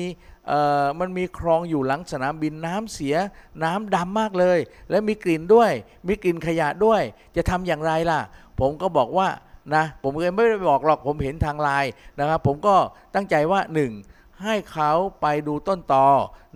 [0.48, 3.16] เอ่อมันมีคลองอยู่หลังสนามบินน้ำเสีย
[3.64, 4.58] น้ำดำมากเลย
[4.90, 5.70] และมีกลิ่นด้วย
[6.08, 7.02] มีกลิ่นขยะด้วย
[7.36, 8.20] จะทำอย่างไรล่ะ
[8.60, 9.28] ผมก็บอกว่า
[9.74, 12.74] นะผมก็ไม่ได้บอกหรอกผมเห็นทางไลน์นะครับ ผมก็
[13.14, 13.92] ตั้งใจว่าหนึ่ง
[14.42, 16.06] ให้เขาไปดูต้นตอ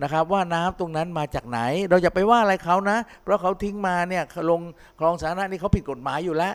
[0.01, 4.61] นะครับ ว่าน้ำตรงนั้นมาจากไหน เราอย่าไปว่าอะไรเขานะ เพราะเขาทิ้งมาเนี่ยลง
[4.99, 6.53] คลองสาธารณะนี่เขาผิดกฎหมายอยู่แล้ว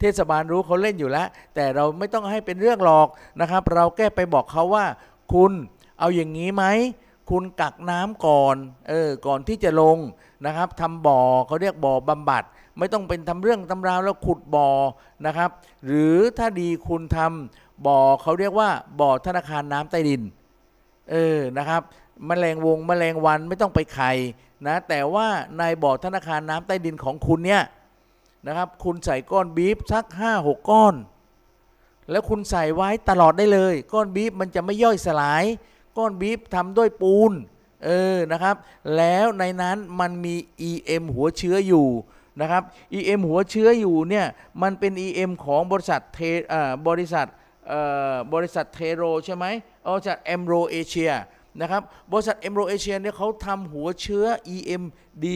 [0.00, 3.08] เทศบาลรู้เขาเล่นอยู่แล้ว แต่เราไม่ต้องให้เป็นเรื่องหรอก
[3.40, 4.84] นะครับ เราแก้ไปบอกเขาว่า
[5.32, 5.52] คุณ
[5.98, 6.64] เอาอย่างนี้ไหม
[7.30, 8.56] คุณกักน้ำก่อน
[8.88, 9.98] เออ ก่อนที่จะลง
[10.46, 12.44] นะครับทำบ่อเขาเรียกบ่อบำบัด
[12.78, 14.68] ไม่ต้องเป็นทำเรื่องตำราวแล้วขุดบ่อ
[15.26, 15.50] นะครับ
[15.86, 20.22] หรือถ้าดีคุณทำ บ่อเขาเรียกว่าบ่อธนาคารน้ำใต้ดิน
[21.10, 21.82] เออนะครับ
[22.28, 24.10] มแมลงวงมแมลงวันไม่ต้องไปไข่
[24.66, 25.26] นะแต่ว่า
[25.58, 27.62] ในบ่อธนาคารน้ำใต้ดินของคุณเนี่ย
[28.46, 30.94] นะครับ คุณใส่ก้อนบีฟสักห้าหกก้อน
[32.10, 35.44] แล้วคุณใส่ไว้ตลอดได้เลย ก้อนบีฟมันจะไม่ย่อยสลาย
[35.98, 37.32] ก้อนบีฟทำด้วยปูน
[37.84, 38.56] เออนะครับ
[38.96, 40.34] แล้วในนั้นมันมี
[40.70, 41.86] EM หัวเชื้ออยู่
[42.40, 42.62] นะครับ
[42.98, 44.26] EM หัวเชื้ออยู่เนี่ย
[44.62, 46.18] มันเป็น EM ของบริษัทเท
[46.48, 47.26] เอ่อบริษัท
[48.34, 49.46] บริษัทเทโรใช่ไหม
[49.84, 51.12] เอาจากเอมโรเอเชีย
[51.60, 55.26] นะครับบริษัทเอมโรเอเชียเนี่ยเขาทำหัวเชื้อ EMD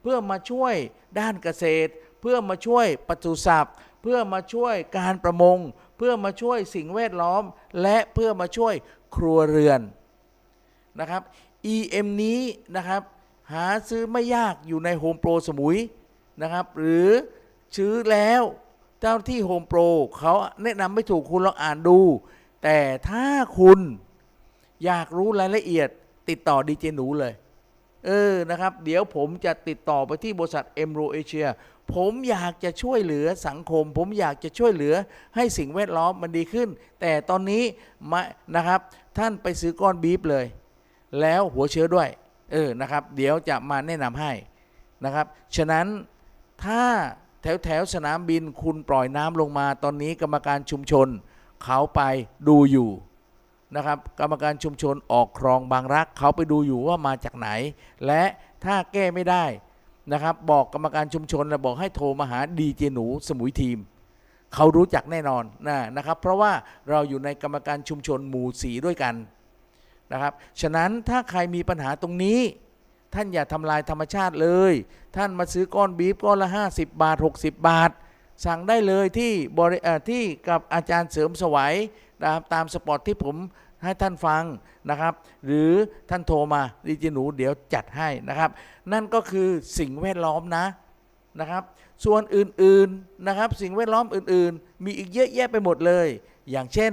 [0.00, 0.74] เพื่อมาช่วย
[1.18, 5.58] ด้านเกษตร เพื่อมาช่วยปศุสัตว์ เพื่อมาช่วยการประมง
[5.96, 7.42] เพื่อมาช่วยสิ่งแวดล้อม
[7.82, 8.74] และเพื่อมาช่วย
[9.16, 9.80] ครัวเรือน
[11.00, 11.22] นะครับ
[11.74, 12.40] EM นี้
[12.76, 13.02] นะครับ
[13.52, 15.78] หาซื้อไม่ยากอยู่ในโฮมโปรสมุย
[16.42, 17.08] นะครับหรือ
[17.76, 18.42] ซื้อแล้ว
[19.06, 19.80] เจ้าที่โฮมโปร
[20.18, 21.98] เขาแนะนำไม่ถูกคุณลองอ่านดู
[22.62, 23.26] แต่ถ้า
[23.58, 23.78] คุณ
[24.84, 25.88] อยากรู้รายละเอียด
[26.28, 27.34] ติดต่อดีเจหนูเลย
[28.06, 31.46] เออนะครับ เดี๋ยวผมจะติดต่อไปที่บริษัท EMRO Asia
[31.94, 34.94] ผมอยากจะช่วยเหลือสังคม ผมอยากจะช่วยเหลือ
[35.36, 36.68] ให้สิ่งแวดล้อมมันดีขึ้น
[37.00, 37.62] แต่ตอนนี้
[38.10, 38.20] มา
[38.56, 38.80] นะครับ
[39.18, 40.46] ท่านไปซื้อก้อนบีฟเลย
[41.20, 42.08] แล้วหัวเชื้อด้วย
[42.52, 44.32] เออนะครับ เดี๋ยวจะมาแนะนำให้
[45.04, 45.86] นะครับ ฉะนั้น
[46.64, 46.82] ถ้า
[47.46, 51.08] ถวแถวสนามบินคุณปล่อยน้ำลงมาตอนนี้กรรมการชุมชน
[51.64, 52.00] เขาไป
[52.48, 52.90] ดูอยู่
[53.76, 57.48] นะครับกรรมการชุมชนออกครองบางรักเขาไปดูอยู่ว่ามาจากไหน
[58.06, 58.22] และ
[58.64, 59.44] ถ้าแก้ไม่ได้
[60.12, 63.78] นะครับบอกกรรมการชุมชนนะบอกให้โทรมาหาดีเจหนูสมุยทีม
[64.54, 66.52] เขารู้จักแน่นอนนะนะครับ เพราะว่า
[66.90, 69.14] เราอยู่ในกรรมการชุมชนหมู่สีด้วยกัน
[70.12, 72.38] นะครับฉะนั้นถ้าใครมีปัญหาตรงนี้
[73.14, 74.72] ท่านอย่าทำลายธรรมชาติเลย
[75.16, 77.90] ท่านมาซื้อก้อนบีฟก้อนละ 50 บาท 60 บาท
[78.44, 79.78] สั่งได้เลยที่บริ
[80.10, 81.74] ที่กับอาจารย์เสริมสวัย
[82.22, 83.36] นะครับตามสปอตที่ผม
[83.82, 84.42] ให้ท่านฟัง
[84.90, 85.14] นะครับ
[85.46, 85.70] หรือ
[86.10, 88.50] ท่านโทรมาดีเจหนูเดี๋ยวจัดให้นะครับ
[88.92, 90.64] นั่นก็คือสิ่งแวดล้อมนะ
[91.40, 91.62] นะครับ
[92.04, 96.06] ส่วนอื่นๆนะครับ สิ่งแวดล้อมอื่นๆ มีอีกเยอะแยะไปหมดเลย
[96.50, 96.92] อย่างเช่น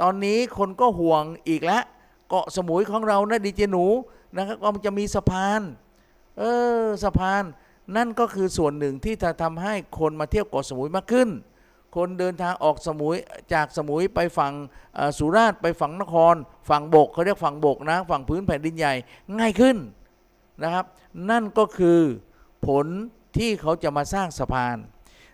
[0.00, 1.84] ตอนนี้คนก็ห่วงอีกแล้ว
[2.28, 3.84] เกาะสมุยของเรานะดีเจหนู
[4.36, 5.60] นะครับก็มันจะมีสะพาน
[6.38, 6.42] เอ
[6.82, 7.42] อสะพาน
[7.96, 11.28] นั่นก็คือส่วนหนึ่งที่จะทำให้คนมาเที่ยวเกาะสมุยมากขึ้น
[11.96, 13.16] คนเดินทางออกสมุย
[13.52, 14.52] จากสมุยไปฝั่ง
[15.18, 16.34] สุราษฎร์ไปฝั่งนคร
[16.68, 18.94] ฝั่งบกเขาเรียกฝั่งบกนะฝั่งพื้นแผ่นดินใหญ่
[19.38, 19.76] ง่ายขึ้น
[20.62, 20.84] นะครับ
[21.30, 22.00] นั่นก็คือ
[22.66, 22.86] ผล
[23.36, 24.76] ที่เขาจะมาสร้างสะพาน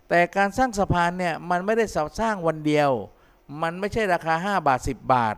[0.09, 1.85] แต่การสร้างสะพานเนี่ยมันไม่ได้
[2.21, 2.91] สร้างวันเดียว
[3.63, 5.37] มันไม่ใช่ราคา 5 บาท 10 บาท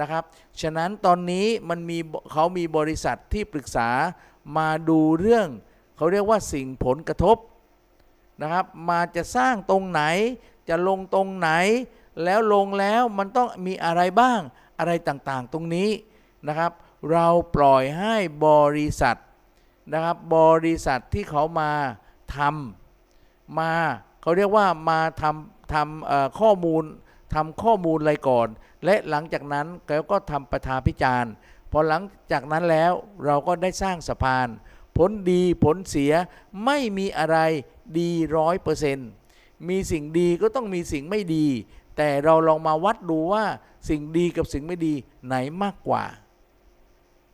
[0.00, 0.24] นะครับ
[0.60, 1.98] ฉะนั้นตอนนี้มันมี
[2.32, 3.88] เขามีบริษัทที่ปรึกษา
[4.56, 5.48] มาดูเรื่อง
[5.96, 7.36] เขาเรียกว่าสิ่งผลกระทบ
[8.42, 10.02] นะครับ มาจะสร้างตรงไหน
[10.68, 11.50] จะลงตรงไหน
[12.24, 14.40] แล้วลงแล้วมันต้องมีอะไรบ้าง
[14.78, 15.90] อะไรต่างๆ ตรงนี้
[16.48, 16.72] นะครับ
[17.12, 17.26] เรา
[17.56, 19.16] ปล่อยให้บริษัท
[19.92, 21.72] นะครับ บริษัทที่เขามา
[22.36, 23.72] ทำมา
[24.22, 26.84] เขาเรียกว่ามาทำทำข้อมูล
[27.34, 28.48] ทำข้อมูลอะไรก่อน
[28.84, 31.32] และหลังจากนั้นเขาก็ทำประชาพิจารณ์
[31.70, 32.92] พอหลังจากนั้นแล้ว
[33.24, 34.48] เราก็ได้สร้างสะพาน
[34.96, 36.12] ผลดีผลเสีย
[36.64, 37.38] ไม่มีอะไร
[37.98, 39.08] ดีร้อยเปอร์เซ็นต์
[39.68, 41.46] มีสิ่งดีก็ต้องมีสิ่งไม่ดี
[41.96, 43.44] แต่เราลองมาวัดดูว่า
[43.88, 44.94] สิ่งดีกับสิ่งไม่ดี
[45.26, 46.04] ไหนมากกว่า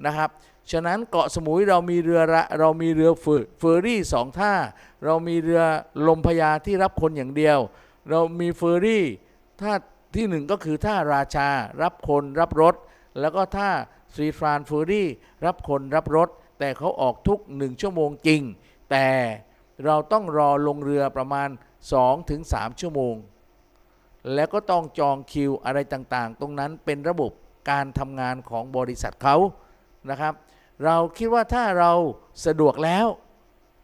[0.07, 0.31] นะครับ
[0.71, 4.53] ฉะนั้นเกาะสมุยเรามีเรือระเรามีเรือเฟอร์เฟอร์รี่สองท่า
[5.05, 5.63] เรามีเรือ
[6.07, 7.59] ลมพยาที่รับคนอย่างเดียว
[8.11, 9.05] เรามีเฟอร์รี่
[9.61, 9.73] ท่า
[10.17, 11.49] ที่หนึ่งก็คือท่าราชา
[11.83, 12.75] รับคนรับรถ
[13.21, 13.69] แล้วก็ถ้า
[14.15, 15.09] สรีฟรานฟูรี่
[15.47, 18.43] รับคนรับรถ แต่เขาออกทุก1ชั่วโมงจริง
[18.91, 19.07] แต่
[19.85, 21.49] เราต้องรอลงเรือประมาณ
[22.15, 23.15] 2-3 ชั่วโมง
[24.35, 27.31] แล้วก็ต้องจองคิวอะไรต่างๆ ตรงนั้นเป็นระบบ
[27.71, 29.37] การทำงานของบริษัทเขา
[30.11, 30.35] นะครับ
[30.85, 31.93] เราคิดว่าถ้าเรา
[32.47, 33.07] สะดวกแล้ว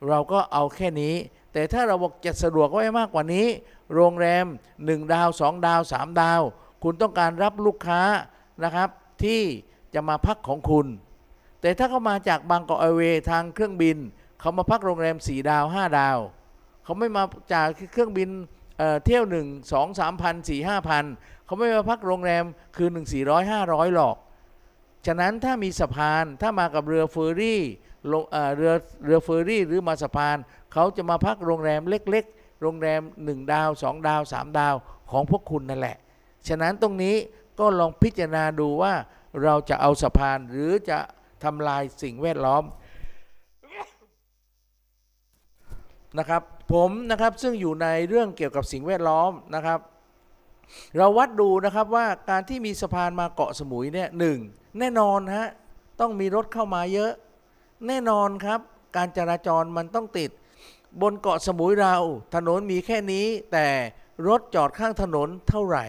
[0.08, 1.14] เราก็เอาแค่นี้
[1.52, 3.46] แต่ถ้าเราบอกจะสะดวกไว้มากกว่านี้
[3.94, 4.46] โรงแรม
[4.80, 6.42] 1 ดาว 2 ดาว 3 ดาว
[6.82, 8.02] คุณต้องการรับลูกค้า
[8.64, 8.88] นะครับ
[9.24, 9.42] ที่
[9.94, 10.86] จะมาพักของคุณ
[11.60, 13.96] แต่ถ้าเขามาจากบางกอกแอร์เวย์ทางเครื่องบิน
[14.40, 16.18] เขามาพักโรงแรม 4 ดาว 5 ดาว
[16.84, 18.30] เขาไม่มาจากเครื่องบิน
[19.04, 21.04] เที่ยวหนึ่งสองสามพันสี่ห้าพัน
[21.46, 22.44] เขาไม่มาพักโรงแรม
[22.76, 24.16] คืนหนึ่งสี่ร้อยห้าร้อยหรอก
[25.06, 27.62] ฉะนั้นถ้ามีสะพานถ้ามากับเรือเฟอร์รี่
[28.32, 28.72] เอ่อเรือ
[29.04, 30.36] เรือเฟอร์รี่หรือมาสะพาน
[30.72, 34.74] เขาจะมาพักโรงแรมเล็กๆ โรงแรม 1 ดาว 2 ดาว 3 ดาว
[35.10, 35.96] ของพวกคุณนั่นแหละ
[36.48, 37.16] ฉะนั้นตรงนี้
[37.58, 38.94] ก็ลองพิจารณาดูว่า
[39.42, 40.98] เราจะเอาสะพานหรือจะ
[41.44, 42.64] ทำลายสิ่งแวดล้อม
[46.18, 49.80] นะครับผมนะครับซึ่งอยู่ในเรื่องเกี่ยวกับสิ่งแวดล้อมนะครับ
[50.96, 54.38] เราวัดดูนะครับว่าการที่มีสะพานมาเกาะสมุยเนี่ยหนึ่ง
[54.78, 55.48] แน่นอนฮะ
[56.00, 57.12] ต้องมีรถเข้ามาเยอะ
[57.86, 58.60] แน่นอนครับ
[58.96, 60.30] การจราจรมันต้องติด
[61.02, 61.96] บนเกาะสมุยเรา
[62.35, 63.68] ถนนมีแค่นี้แต่
[64.26, 65.87] รถจอดข้างถนนเท่าไหร่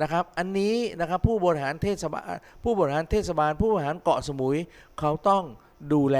[0.00, 2.24] นะครับอันนี้นะครับผู้บริหารเทศบาล
[2.64, 4.56] ผู้บริหารเทศบาล ผู้บริหารเกาะสมุย
[4.98, 5.44] เขาต้อง
[5.92, 6.18] ดูแล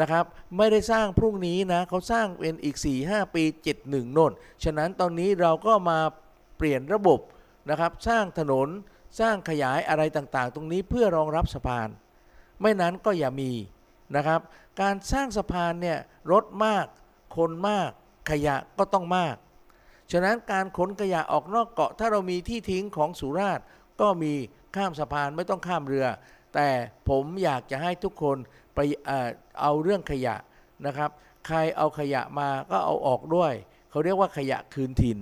[0.00, 0.24] นะครับ
[0.56, 3.44] ไม่ได้สร้างพรุ่งนี้นะเขาสร้างเป็นอีก 4-5 ปี
[3.82, 4.32] 71โน่น
[4.64, 5.98] ฉะนั้นตอนนี้เราก็มา
[6.56, 7.20] เปลี่ยนระบบ
[7.70, 8.68] นะครับสร้างถนน
[9.20, 11.88] สร้างขยายอะไรต่างๆ ตรงนี้เพื่อรองรับสะพาน
[12.60, 13.52] ไม่นั้นก็อย่ามี
[14.16, 14.40] นะครับ
[14.80, 15.98] การสร้างสะพานเนี่ย
[16.32, 16.86] รถมาก
[17.36, 17.90] คนมาก
[18.30, 19.36] ขยะก็ต้องมาก
[20.12, 23.64] ฉะนั้นการขนขยะออกนอกเกาะ ถ้าเรามีที่ทิ้งของสุราษฎร์
[24.00, 24.32] ก็มี
[24.76, 26.06] ข้ามสะพานไม่ต้องข้ามเรือ
[26.54, 26.68] แต่
[27.08, 28.36] ผมอยากจะให้ทุกคน
[28.74, 28.78] ไป
[29.60, 30.36] เอาเรื่องขยะ
[30.86, 31.10] นะครับ
[31.46, 33.52] ใครเอาขยะมาก็เอาออกด้วย
[33.90, 35.18] เขาเรียกว่าขยะคืนถิ่น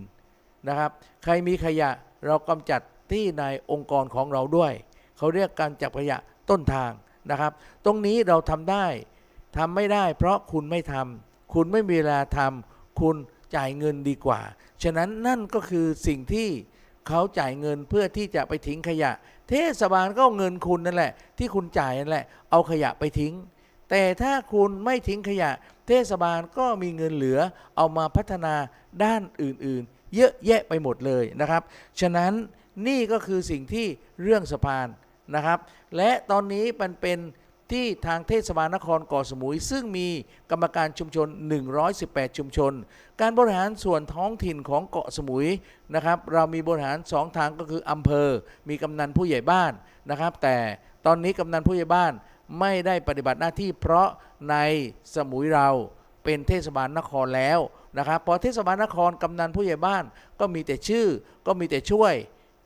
[0.68, 0.90] นะครับ
[1.24, 1.90] ใครมีขยะ
[2.26, 2.80] เรากำจัด
[3.12, 4.72] ที่ในองค์กรของเราด้วย
[5.18, 6.18] เขาเรียกการจับขยะ
[6.50, 6.90] ต้นทาง
[7.30, 7.52] นะครับ
[7.84, 8.86] ตรงนี้เราทำได้
[9.56, 13.16] ทำไม่ได้เพราะคุณไม่ทำ คุณไม่มีเวลาทำคุณ
[13.56, 14.40] จ่ายเงินดีกว่า
[14.82, 16.48] ฉะนั้นนั่นก็คือสิ่งที่
[17.08, 19.12] เขาจ่ายเงินเพื่อที่จะไปทิ้งขยะ
[19.48, 23.34] เทศบาลก็เอาเงินคุณนั่นแหละ ที่คุณจ่ายนั่นแหละ เอาขยะไปทิ้ง
[23.90, 25.50] แต่ถ้าคุณไม่ทิ้งขยะ
[25.88, 27.38] เทศบาลก็มีเงินเหลือ
[27.76, 28.54] เอามาพัฒนา
[29.04, 31.62] ด้านอื่นๆ เยอะแยะไปหมดเลยนะครับ
[32.00, 32.32] ฉะนั้น
[32.86, 33.86] นี่ก็คือสิ่งที่
[34.22, 34.88] เรื่องสะพาน
[35.34, 35.58] นะครับ
[35.96, 37.18] และตอนนี้มันเป็น
[37.72, 40.08] ที่ทางเทศบาลนครเกาะสมุย ซึ่งมี
[40.50, 41.28] กรรมการชุมชน
[41.82, 42.72] 118 ชุมชน
[43.20, 45.46] การบริหารส่วนท้องถิ่นของเกาะสมุย
[45.94, 48.28] นะครับเรามีบริหาร 2 ทางก็คืออำเภอ
[48.68, 49.72] มีกำนันผู้ใหญ่บ้าน
[50.10, 50.56] นะครับ แต่
[51.06, 52.12] ตอนนี้กำนันผู้ใหญ่บ้าน
[52.60, 54.08] ไม่ได้ปฏิบัติหน้าที่เพราะ
[54.50, 54.56] ใน
[55.14, 55.68] สมุยเรา
[56.24, 57.58] เป็นเทศบาลนครแล้ว
[57.98, 60.04] นะครับพอเทศบาลนครกำนันผู้ใหญ่บ้าน
[60.40, 61.06] ก็มีแต่ชื่อ
[61.46, 62.14] ก็มีแต่ช่วย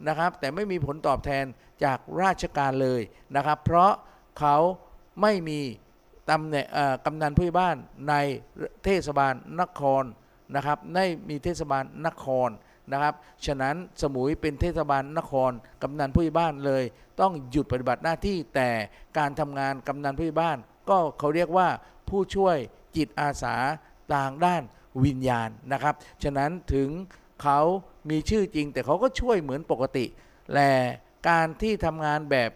[0.09, 1.45] นะครับ แต่ไม่มีผลตอบแทน
[1.85, 3.01] จากราชการเลย
[3.37, 3.93] นะครับ เพราะ
[4.39, 4.57] เขา
[5.20, 5.61] ไม่มี
[6.30, 7.76] ตำแหน่งเอ่อกำนันผู้ใหญ่บ้าน
[8.09, 8.14] ใน
[8.85, 10.04] เทศบาลนคร
[10.54, 12.50] นะครับได้มีเทศบาลนคร
[12.92, 13.14] นะครับ
[13.46, 15.50] ฉะนั้นสมุยเป็นเทศบาลนคร
[15.83, 16.85] กำนันผู้ใหญ่บ้านเลย
[17.20, 18.70] ต้องหยุดปฏิบัติหน้าที่แต่
[19.18, 21.68] การทำงานกำนันผู้ใหญ่บ้าน ก็เขาเรียกว่า
[22.09, 22.56] ผู้ช่วย
[22.96, 23.54] จิตอาสา
[24.14, 24.62] ต่างด้าน
[25.04, 26.88] วิญญาณนะครับ ฉะนั้นถึง
[27.42, 27.61] เขา
[28.11, 30.04] มีชื่อจริง แต่เขาก็ช่วยเหมือนปกติ
[30.54, 30.70] แต่
[31.28, 32.50] การที่ทำงานแบบ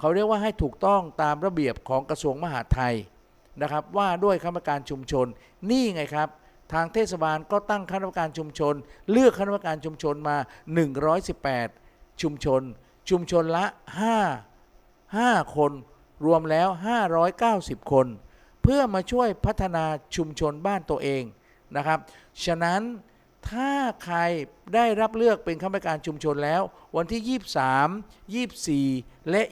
[0.00, 2.94] เขาเรียกว่าให้ถูกต้องตามระเบียบของกระทรวงมหาดไทย
[3.62, 5.26] นะครับ ว่าด้วยคณะกรรมการชุมชน
[5.70, 6.28] นี่ไงครับ
[6.72, 8.74] ทางเทศบาลก็ตั้งคณะกรรมการชุมชน
[9.10, 10.36] เลือกคณะกรรมการชุมชนมา
[11.48, 12.62] 118 ชุมชน
[13.10, 13.64] ชุมชนละ
[14.60, 15.72] 5 5 คน
[16.26, 16.68] รวมแล้ว
[17.30, 18.06] 590 คน
[18.62, 19.84] เพื่อมาช่วยพัฒนา
[20.16, 21.22] ชุมชนบ้านตัวเอง
[21.76, 21.98] นะครับ
[22.44, 22.80] ฉะนั้น
[23.48, 23.70] ถ้า
[24.04, 24.18] ใคร
[24.74, 26.62] ได้รับเลือกเป็นคณะกรรมการชุมชนแล้ว
[26.96, 27.40] วันที่
[28.78, 29.42] 23 24 และ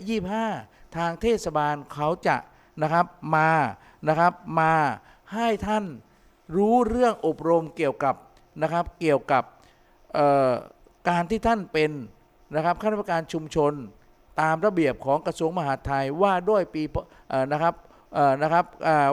[0.44, 2.36] 25 ทางเทศบาลเขาจะ
[2.82, 3.50] นะครับมา
[4.08, 4.74] นะครับมา
[5.34, 5.84] ให้ท่าน
[6.56, 8.14] รู้เรื่องอบรมเกี่ยวกับ
[8.62, 9.44] นะครับเกี่ยวกับ
[11.08, 11.90] การที่ท่านเป็น
[12.54, 13.72] นะครับคณะกรรมการชุมชน
[14.40, 16.82] ตามระเบียบของกระทรวงมหาดไทยว่าด้วยปี
[17.52, 17.74] นะครับ
[18.42, 18.64] นะครับ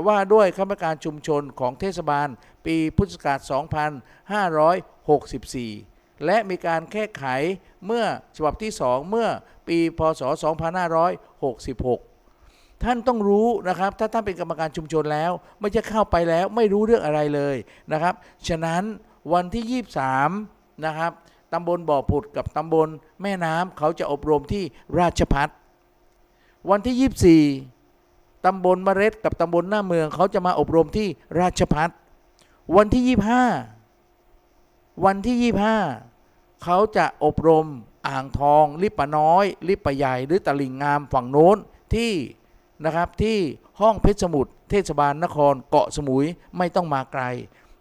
[0.08, 2.28] ว่าด้วยคณะกรรมการชุมชนของเทศบาล
[2.66, 3.40] ปีพุทธศักราช
[4.98, 7.26] 2564 และมีการแก้ไข
[7.86, 8.06] เมื่อ
[8.36, 9.28] ฉบับที่ 2 เมื่อ
[9.68, 10.22] ปีพศ
[12.28, 17.56] 2566 ท่านต้องรู้นะครับ ถ้าท่านเป็นกรรมการชุมชนแล้ว ไม่จะเข้าไปแล้วไม่รู้เรื่องอะไรเลย
[17.92, 18.14] นะครับ
[18.48, 18.84] ฉะนั้น
[19.34, 19.84] วันที่
[20.38, 21.12] 23 นะครับ
[21.54, 22.90] ตำบลบ่อผุดกับตำบล
[23.22, 24.64] แม่น้ำเขาจะอบรมที่
[25.00, 25.50] ราชพัฒ
[26.70, 27.75] วันที่ 24
[28.46, 31.08] ตำบลมะเร็ดกับตำบลหน้าเมือง เขาจะมาอบรมที่
[31.40, 31.90] ราชพัฒ
[32.76, 33.04] วันที่
[33.86, 35.54] 25 วันที่
[36.06, 37.68] 25 เขาจะอบรม
[38.08, 41.58] อ่างทอง ลิปะน้อย ลิปะใหญ่ หรือตลิ่งงามฝั่งโน้น
[41.96, 42.12] ที่
[42.86, 43.38] นะครับที่
[43.80, 46.26] ห้องเพชรสมุทรเทศบาลนครเกาะสมุย
[46.58, 47.24] ไม่ต้องมาไกล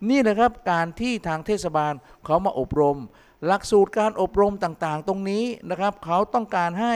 [0.09, 1.93] นี่นะครับการที่ทางเทศบาล
[2.25, 2.99] เขามาอบรม
[3.47, 6.95] หลักสูตรการอบรมต่างๆ ตรงนี้นะครับ เขาต้องการให้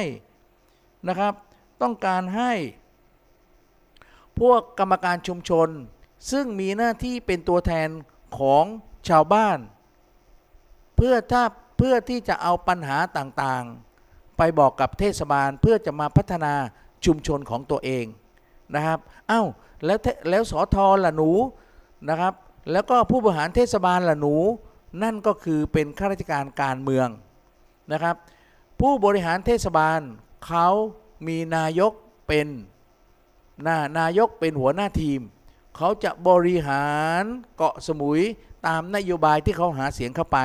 [1.09, 1.35] นะครับ
[1.83, 2.53] ต้องการให้
[4.41, 5.69] พวกกรรมการชุมชน
[6.31, 7.89] ซึ่งมีหน้าที่เป็นตัวแทน
[8.39, 8.65] ของ
[9.09, 9.59] ชาวบ้าน
[10.97, 11.43] เพื่อถ้า
[11.79, 16.55] เพื่อที่จะเอาปัญหาต่างๆ ไปบอกกับเทศบาลเพื่อจะมาพัฒนา
[17.05, 18.05] ชุมชนของตัวเอง
[18.75, 18.99] นะครับ
[19.29, 19.47] เอ้าว
[19.85, 19.99] แล้ว
[20.31, 21.31] แล้วสอทอละหนู
[22.09, 22.35] นะครับ
[22.73, 24.35] แล้วก็ผู้บริหารเทศบาลละหนู
[25.03, 27.09] นั่นก็คือเป็นข้าราชการการเมือง
[27.93, 28.17] นะครับ
[28.81, 30.01] ผู้บริหารเทศบาล
[30.47, 30.69] เขา
[31.27, 31.93] มีนายก
[32.29, 32.47] เป็น
[33.67, 35.21] นานายกเป็นหัวหน้าทีม
[35.77, 36.87] เขาจะบริหา
[37.21, 37.25] ร
[37.57, 38.21] เกาะสมุย
[38.67, 40.39] ตามนโยบายที่เขาหาเสียงเข้าไป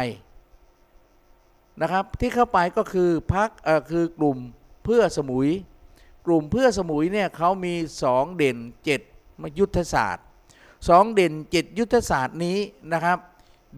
[1.82, 4.38] นะครับที่เข้าไปก็คือพักเอ่อคือกลุ่ม
[4.84, 5.50] เพื่อสมุย
[6.26, 7.74] กลุ่มเพื่อสมุยเนี่ยเขามี
[8.08, 8.58] 2 เด่น
[9.00, 10.26] 7มายุทธศาสตร์
[10.70, 12.58] 2 เด่น 7 ยุทธศาสตร์นี้
[12.94, 13.18] นะครับ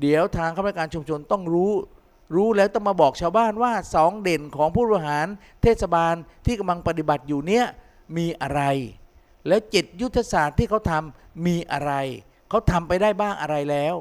[0.02, 1.72] เดี๋ยวทางข้าราชการชุมชนต้องรู้
[2.36, 5.28] รู้แล้วต้องมาบอกชาวบ้านว่า 2 เด่นของผู้บริหาร
[5.62, 6.14] เทศบาล
[6.46, 7.66] ที่กำลังปฏิบัติอยู่เนี่ย
[8.18, 8.62] มีอะไร
[9.48, 11.94] แล้ว7ยุทธศาสตร์ที่เขาทำมีอะไร
[12.50, 13.96] เขาทำไปได้บ้างอะไรแล้ว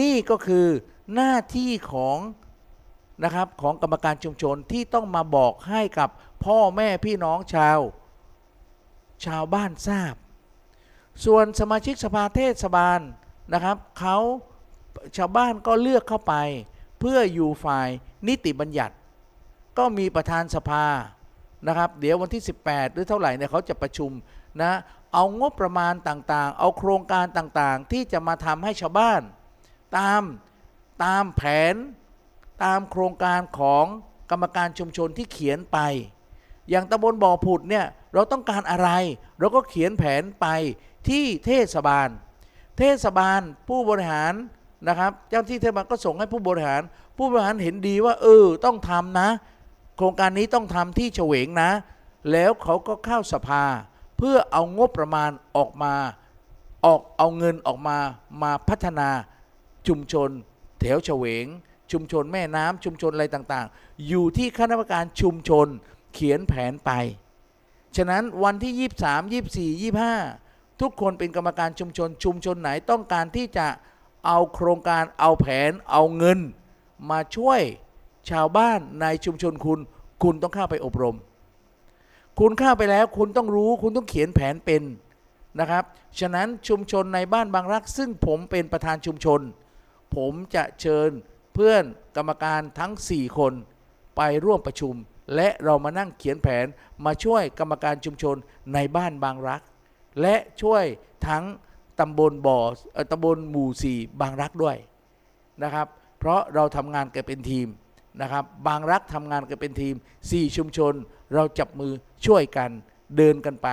[0.00, 0.66] นี่ก็คือ
[1.14, 2.18] หน้าที่ของ
[3.24, 6.10] นะครับของกรรมการชุมชนที่ต้องมาบอกให้กับ
[6.44, 7.78] พ่อแม่พี่น้องชาว
[9.24, 10.14] ชาวบ้านทราบ
[11.24, 13.00] ส่วนสมาชิกสภาเทศบาล
[13.52, 14.16] นะครับเขา
[15.16, 16.34] ชาวบ้านก็เลือกเข้าไป
[17.00, 17.88] เพื่ออยู่ฝ่าย
[18.28, 18.94] นิติบัญญัติ
[19.78, 20.86] ก็มีประธานสภา
[21.68, 24.10] นะครับ เดี๋ยววันที่ 18 หรือเท่าไหร่เนี่ยเขาจะประชุม
[24.60, 24.72] นะ
[25.14, 29.20] เอางบประมาณต่างๆ เอาโครงการต่างๆ ที่จะมาทำให้ชาวบ้าน
[29.96, 30.22] ตาม
[31.04, 31.74] ตามแผน
[32.64, 33.84] ตามโครงการของ
[34.30, 35.78] กรรมการชุมชนที่เขียนไป
[36.70, 38.90] อย่างตำบลบ่อผุดเนี่ยเราต้องการอะไร
[39.38, 40.46] เราก็เขียนแผนไป
[41.08, 42.08] ที่เทศบาล
[42.78, 44.32] เทศบาลผู้บริหาร
[44.88, 46.82] นะครับ เจ้าที่เทศบาลก็ส่งให้ผู้บริหาร
[47.16, 49.28] ผู้บริหารเห็นดีว่า เออต้องทำนะ
[49.96, 51.70] โครงการนี้ต้องทำที่เฉวงนะ
[52.32, 53.64] แล้วเขาก็เข้าสภา
[54.26, 55.94] พื่อเอางบประมาณออกมา
[56.84, 57.98] ออกเอาเงินออกมา
[58.42, 59.08] มาพัฒนา
[59.88, 60.30] ชุมชน
[60.80, 61.46] แถวเฉวง
[61.92, 65.66] ชุมชนแม่น้ำชุมชนอะไรต่างๆ อยู่ที่คณะกรรมการชุมชน
[66.14, 66.90] เขียนแผนไป
[67.96, 68.90] ฉะนั้นวันที่
[69.68, 69.98] 23 24
[70.30, 73.66] 25 ทุกคนเป็นกรรมการชุมชน ชุมชนไหนต้องการที่จะ
[74.26, 76.38] เอาโครงการเอาแผนเอาเงิน
[77.10, 77.60] มาช่วย
[78.30, 79.80] ชาวบ้านในชุมชนคุณ
[80.22, 81.16] คุณต้องเข้าไปอบรม
[82.38, 84.82] คุณเข้าไปแล้วคุณต้องรู้คุณต้องเขียนแผนเป็น
[85.60, 85.84] นะครับ
[86.20, 89.40] ฉะนั้นชุมชนในบ้านบางรัก ซึ่งผมเป็นประธานชุมชน
[90.16, 91.10] ผมจะเชิญ
[91.54, 91.84] เพื่อน
[92.16, 93.52] กรรมการทั้ง 4 คน
[94.16, 94.94] ไปร่วมประชุม
[95.34, 96.66] และเรามานั่งเขียนแผน
[97.04, 98.36] มาช่วยกรรมการชุมชน
[98.74, 99.62] ในบ้านบางรัก
[100.20, 100.84] และช่วย
[101.28, 101.44] ทั้ง
[102.00, 102.58] ตำบลบ่อ
[103.12, 104.76] ตำบลหมู่สี่บางรักด้วย
[105.62, 105.86] นะครับ
[106.18, 107.66] เพราะเราทำงานกันเป็นทีม
[108.22, 109.94] นะครับ บางรักทำงานกันเป็นทีม
[110.26, 110.92] 4 ชุมชน
[111.34, 111.92] เราจับมือ
[112.26, 112.70] ช่วยกัน
[113.16, 113.68] เดินกันไป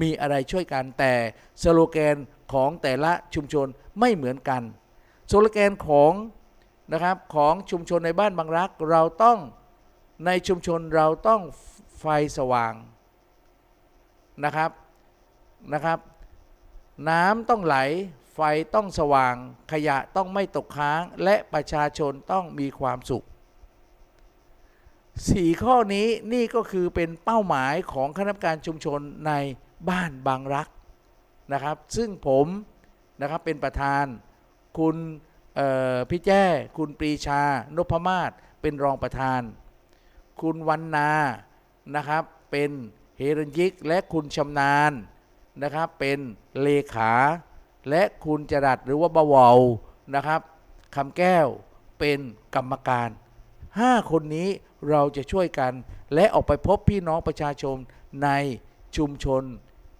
[0.00, 1.14] มีอะไรช่วยกันแต่
[1.62, 2.16] สโลแกน
[2.52, 3.66] ของแต่ละชุมชน
[4.00, 4.62] ไม่เหมือนกัน
[5.30, 6.12] สโลแกนของ
[6.92, 9.38] นะครับของชุมชนในบ้านบางรัก เราต้อง
[10.26, 11.40] ในชุมชนเราต้อง
[12.00, 12.04] ไฟ
[12.38, 12.74] สว่าง
[14.44, 14.70] นะครับ
[15.72, 15.98] นะครับ
[17.08, 17.76] น้ำต้องไหล
[18.34, 18.40] ไฟ
[18.74, 19.34] ต้องสว่าง
[19.72, 23.24] ขยะต้องไม่ตกค้างและประชาชนต้องมีความสุข
[25.30, 29.32] สี่ข้อนี้นี่ก็คือเป็นเป้าหมายของคณะกรรมการชุมชนใน
[29.88, 30.68] บ้านบางรัก
[31.52, 32.46] นะครับ ซึ่งผม
[33.20, 34.04] นะครับเป็นประธาน
[34.78, 34.96] คุณ
[36.10, 36.44] พี่แจ้
[36.76, 37.42] คุณปรีชา
[37.76, 39.42] นพมาศเป็นรองประธาน
[40.40, 41.10] คุณวันนา
[41.96, 42.70] นะครับเป็น
[43.18, 44.92] เฮรัญยิกและคุณชำนาญ
[45.62, 46.18] นะครับเป็น
[46.62, 47.12] เลขา
[47.90, 49.58] และคุณจรัดหรือว่าบาวาว
[50.14, 50.40] นะครับ
[50.96, 51.46] คำแก้ว
[51.98, 52.18] เป็น
[52.54, 53.10] กรรมการ
[53.84, 54.48] 5 คนนี้
[54.90, 55.72] เราจะช่วยกัน
[56.14, 57.76] และออกไปพบพี่น้องประชาชน
[58.24, 58.28] ใน
[58.96, 59.42] ชุมชน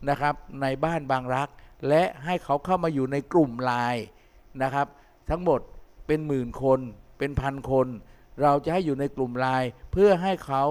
[0.08, 1.48] นะครับ ในบ้านบางรัก
[1.88, 4.04] และให้เขาเข้ามาอยู่ในกลุ่มไลน์
[4.62, 4.86] นะครับ
[5.30, 5.60] ทั้งหมด
[6.06, 6.80] เป็นหมื่นคน
[7.18, 7.86] เป็นพันคน
[8.42, 10.64] เราจะให้อยู่ในกลุ่มไลน์เพื่อให้เขา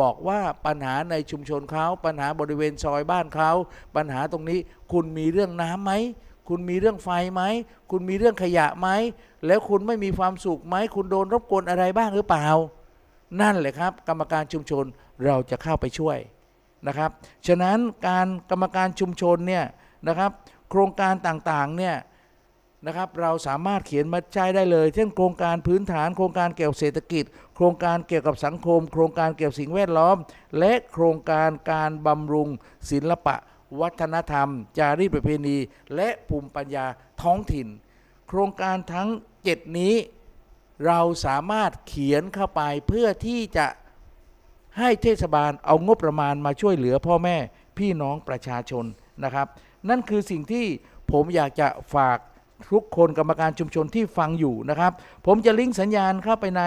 [0.00, 3.50] บอกว่าปัญหาในชุมชนเขาปัญหาบริเวณซอยบ้านเขา
[3.96, 4.58] ปัญหาตรงนี้
[4.92, 5.92] คุณมีเรื่องน้ำไหม
[6.48, 7.42] คุณมีเรื่องไฟไหม
[7.90, 8.88] คุณมีเรื่องขยะไหม
[9.46, 12.46] แล้วคุณไม่มีความสุขไหม คุณโดนรบกวนอะไรบ้างหรือเปล่า
[13.40, 14.84] นั่นแหละครับ กรรมการชุมชน
[15.24, 16.18] เราจะเข้าไปช่วย
[16.86, 17.10] นะครับ
[17.46, 17.78] ฉะนั้น
[18.08, 19.64] การกรรมการชุมชนเนี่ย
[20.08, 20.30] นะครับ
[20.70, 21.96] โครงการต่างๆเนี่ย
[22.86, 27.24] นะครับเราสามารถเขียนมาใช้ได้เลย เช่นโครงการพื้นฐาน โครงการเกี่ยวกับเศรษฐกิจ
[27.56, 30.16] โครงการเกี่ยวกับสังคม โครงการเกี่ยวกับสิ่งแวดล้อม
[30.58, 32.48] และโครงการการบำรุง
[32.90, 33.36] ศิลปะ
[33.80, 34.48] วัฒนธรรม
[34.78, 35.56] จารีตประเพณี
[35.94, 36.86] และภูมิปัญญา
[37.22, 37.68] ท้องถิ่น
[38.28, 39.08] โครงการทั้ง
[39.44, 39.94] 7 นี้
[40.86, 43.66] เราสามารถเขียนเข้าไปเพื่อที่จะ
[44.78, 47.36] ให้เทศบาลเอางบประมาณมาช่วยเหลือพ่อแม่
[47.78, 48.84] พี่น้องประชาชน
[49.24, 49.46] นะครับ
[49.88, 50.66] นั่นคือสิ่งที่
[51.12, 52.18] ผมอยากจะฝาก
[52.72, 54.92] ทุกคนกรรมการชุมชนที่ฟังอยู่นะครับ
[55.26, 56.62] ผมจะลิงก์สัญญาณเข้าไปใน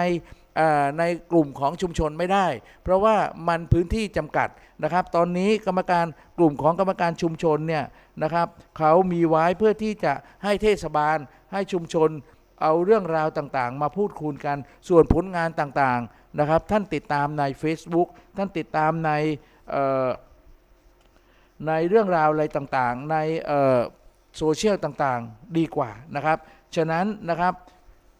[0.98, 2.46] ในกลุ่มของชุมชนไม่ได้
[2.82, 3.16] เพราะว่า
[3.48, 4.48] มันพื้นที่จำกัด
[4.84, 6.06] นะครับ ตอนนี้กรรมการ
[6.38, 7.84] กลุ่มของกรรมการชุมชนเนี่ย
[8.22, 8.46] นะครับ
[8.78, 10.12] เขามีไว้เพื่อที่จะ
[10.44, 11.16] ให้เทศบาล
[11.52, 12.10] ให้ชุมชน
[12.62, 14.56] เอาเรื่องราวต่างๆ มาพูดคุยกัน
[14.88, 19.10] ส่วนผลงานต่างๆนะครับ ท่านติดตามใน Facebook ท่านติดตามใน
[21.68, 23.16] ในเรื่องราวอะไรต่างๆ ใน
[24.36, 26.38] โซเชียลต่างๆ ดีกว่านะครับ
[26.76, 27.54] ฉะนั้นนะครับ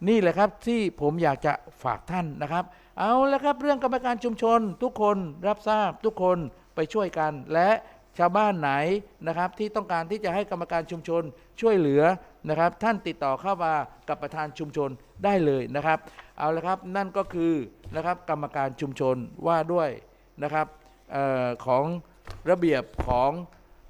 [0.09, 1.53] นี่แหละครับที่ผมอยากจะ
[1.85, 2.65] ฝากท่านนะครับ
[2.99, 5.17] เอาละครับเรื่องกรรมการชุมชนทุกคน
[5.49, 6.39] รับทราบทุกคน
[6.75, 7.69] ไปช่วยกัน และ
[8.19, 8.71] ชาวบ้านไหน
[9.27, 11.23] นะครับ ที่ต้องการที่จะให้กรรมการชุมชน
[11.61, 12.03] ช่วยเหลือ
[12.49, 13.73] นะครับ ท่านติดต่อเข้ามา
[14.09, 14.91] กับประธานชุมชน
[15.25, 15.99] ได้เลยนะครับ
[16.39, 17.53] เอาละครับนั่นก็คือ
[17.97, 19.89] นะครับกรรมการชุมชนว่าด้วย
[20.43, 20.67] นะครับ
[21.15, 21.85] ออของ
[22.51, 23.31] ระเบียบของ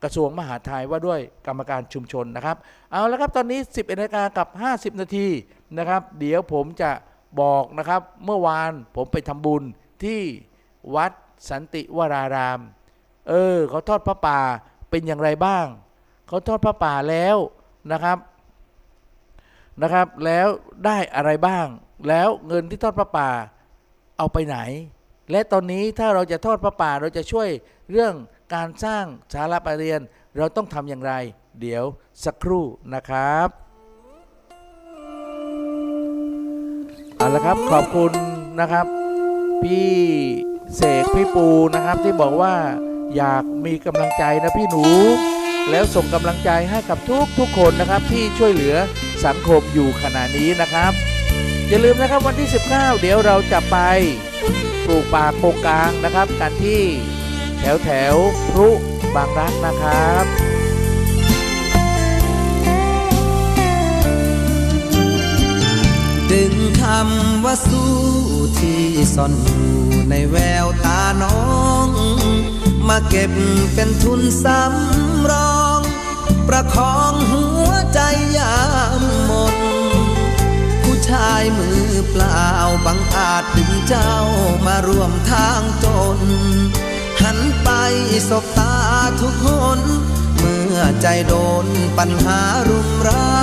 [0.02, 2.56] กระทรวงมหาดไทยว่าด้วยกรรมการชุมชนนะครับ
[2.92, 5.28] เอาละครับตอนนี้10นาฬิกากับ 50 นาที
[5.78, 6.90] นะครับ เดี๋ยวผมจะ
[7.40, 9.62] บอกนะครับ เมื่อวานผมไปทำบุญ
[10.04, 10.20] ที่
[10.94, 11.12] วัด
[11.50, 12.60] สันติวราราม
[13.28, 14.40] เออเขาทอดพระป่า
[14.90, 15.66] เป็นอย่างไรบ้าง
[16.28, 17.36] เขาทอดพระป่าแล้ว
[17.92, 18.18] นะครับ
[19.82, 20.48] นะครับ แล้ว
[20.84, 21.66] ได้อะไรบ้าง
[22.08, 23.28] แล้วเงินที่ทอดพระป่า
[24.18, 24.58] เอาไปไหน
[25.30, 27.48] และตอนนี้ถ้าเราจะทอดพระป่าเราจะช่วย
[27.90, 28.14] เรื่อง
[28.54, 30.00] การสร้างศาลาประเรียน
[30.36, 31.12] เราต้องทำอย่างไร
[31.60, 31.84] เดี๋ยว
[32.24, 32.64] สักครู่
[32.94, 33.48] นะครับ
[37.20, 38.12] เอาละครับขอบคุณ
[38.60, 38.86] นะครับ
[39.62, 39.94] พี่
[40.76, 42.54] เสกพี่ปูนะครับที่บอกว่า
[43.16, 44.84] อยากมีกำลังใจนะพี่หนู
[45.70, 48.76] แล้วส่งกำลังใจให้กับทุกทุกคนนะครับที่ช่วยเหลือ
[49.26, 50.92] สังคมอยู่ขณะนี้นะครับ
[51.68, 53.76] อย่าลืมนะครับวันที่ 19 เดี๋ยวเราจะไป
[54.84, 56.82] ปลูกป่าโกกลางนะครับ กันที่
[57.58, 58.14] แถวแถว
[58.50, 58.68] พรุ
[59.14, 60.24] บางรักนะครับ
[66.32, 67.94] ดึงคำว่าสู้
[68.58, 69.70] ที่ซ่อนอยู่
[70.10, 71.40] ในแววตาน้อ
[71.86, 71.88] ง
[72.88, 73.32] มาเก็บ
[73.74, 75.80] เป็นทุนสำรอง
[76.48, 78.00] ประคองหัวใจ
[78.36, 78.56] ยา
[79.00, 79.54] มหมด
[80.82, 82.46] ผู้ชายมือเปล่า
[82.86, 84.14] บังอาจดึงเจ้า
[84.66, 86.20] มาร่วมทางจน
[87.22, 87.68] หันไป
[88.28, 88.76] สบตา
[89.20, 89.46] ทุกค
[89.78, 89.80] น
[90.38, 91.66] เมื่อใจโดน
[91.98, 93.40] ปัญหารุมเร้า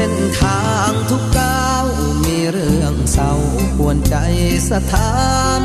[0.00, 1.86] เส้นทางทุกก้าว
[2.24, 3.32] มีเรื่องเศร้า
[3.76, 4.16] ปวนใจ
[4.70, 5.18] สถา
[5.60, 5.62] น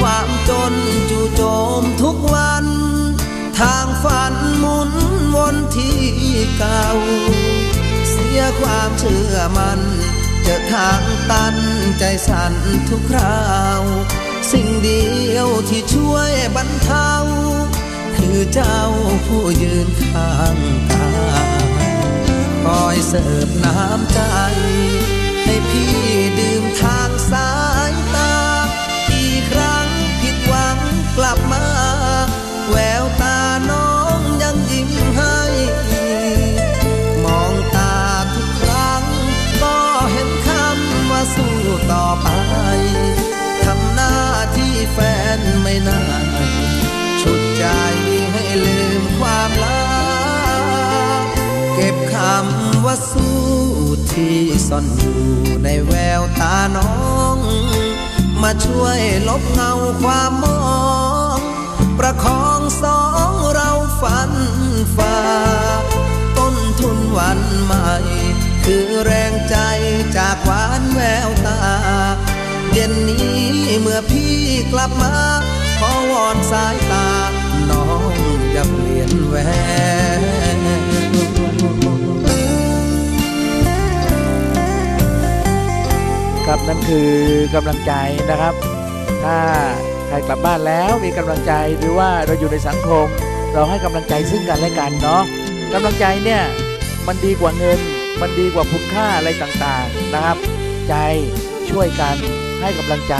[0.00, 0.74] ความจน
[1.10, 1.42] จู่โจ
[1.80, 2.66] มทุกวัน
[3.60, 4.92] ทางฝันหมุน
[5.36, 6.00] วนที่
[6.58, 6.86] เก่า
[8.10, 9.80] เสียความเชื่อมัน
[10.42, 11.56] เจอทางตัน
[11.98, 12.54] ใจสั่น
[12.88, 13.50] ทุกครา
[13.80, 13.82] ว
[14.52, 17.12] สิ่งเดียวที่ช่วยบรรเทา
[18.16, 18.80] คือเจ้า
[19.26, 20.58] ผู้ยืนข้าง
[20.90, 21.08] กา
[21.64, 21.65] ย
[22.66, 24.20] คอยเสิร์ฟน้ำใจ
[25.44, 25.96] ให้พี่
[26.38, 27.50] ดื่มทางสา
[27.90, 28.34] ยตา
[29.10, 29.88] อีกครั้ง
[30.20, 30.78] ผิดหวัง
[31.16, 31.66] กลับมา
[32.70, 33.38] แววตา
[33.70, 35.38] น้องยังยิ้มให้
[37.24, 37.96] มองตา
[38.34, 39.02] ทุกครั้ง
[39.62, 39.78] ก็
[40.12, 41.56] เห็นคำว่าสู้
[41.92, 42.28] ต่อไป
[43.64, 44.14] ทำหน้า
[44.56, 44.98] ที่แฟ
[45.38, 46.26] นไม่นาน
[47.20, 47.64] ชุดใจ
[48.32, 48.85] ให้เลืม
[53.10, 53.36] สู้
[54.12, 55.20] ที่ซ่อนอยู่
[55.64, 56.92] ในแววตาน้อ
[57.36, 57.38] ง
[58.42, 59.72] มาช่วยลบเงา
[60.02, 60.60] ความมอ
[61.36, 61.38] ง
[61.98, 63.70] ประคองสองเรา
[64.00, 64.32] ฝัน
[64.96, 65.18] ฝ่า
[66.38, 67.90] ต้นทุนวันใหม่
[68.64, 69.56] คือแรงใจ
[70.16, 71.60] จากหวานแววตา
[72.72, 73.40] เย็นนี้
[73.80, 74.36] เมื่อพี่
[74.72, 75.14] กลับมา
[75.80, 77.08] ขอวอนสายตา
[77.70, 78.12] น้อง
[78.52, 79.36] อย่าเปลี่ยนแหว
[86.46, 87.10] ครับนั่นคือ
[87.54, 87.92] กำลังใจ
[88.30, 88.54] นะครับ
[89.24, 89.38] ถ้า
[90.08, 93.06] ใครกลับบ้านแล้วมีกำลังใจหรือว่าเราอยู่ในสังคม
[93.52, 95.22] เราให้กำลังใจซึ่งกันและกันเนาะ
[95.72, 96.42] กำลังใจเนี่ย
[97.06, 97.80] มันดีกว่าเงิน
[98.20, 100.36] มันดีกว่าคุณค่าอะไรต่างๆนะครับ
[100.88, 100.94] ใจ
[101.70, 102.16] ช่วยกัน
[102.60, 103.16] ให้กำลังใจ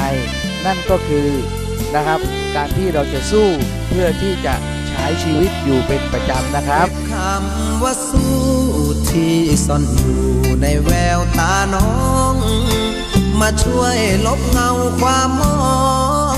[0.66, 1.28] นั่นก็คือ
[1.94, 2.20] นะครับ
[2.56, 3.48] การที่เราจะสู้
[3.88, 4.54] เพื่อที่จะ
[4.90, 8.34] ใช้ชีวิตอยู่เป็นประจำนะครับคำว่าสู้
[9.10, 10.22] ที่ซ่อนอยู่
[10.62, 11.90] ในแววตาน้อ
[12.32, 12.34] ง
[13.40, 14.70] มาช่วยลบเงา
[15.00, 15.58] ความมอ
[16.34, 16.36] ง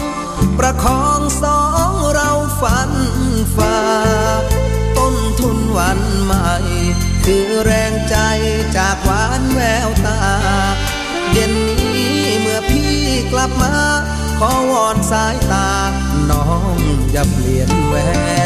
[0.59, 2.31] ประคองสองเรา
[2.61, 2.91] ฝัน
[3.57, 3.79] ฝ่า
[4.97, 6.53] ต้นทุนวันใหม่
[7.25, 8.17] คือแรงใจ
[8.77, 10.21] จากหวานแววตา
[11.33, 12.97] เย็นนี้เมื่อพี่
[13.33, 13.75] กลับมา
[14.39, 15.71] ขอวอนสายตา
[16.31, 16.79] น้อง
[17.13, 17.95] อย่าเปลี่ยนแว
[18.37, 18.38] ว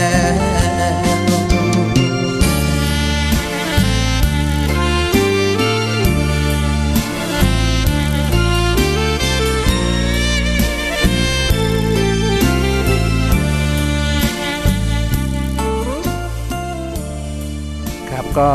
[18.38, 18.50] ก็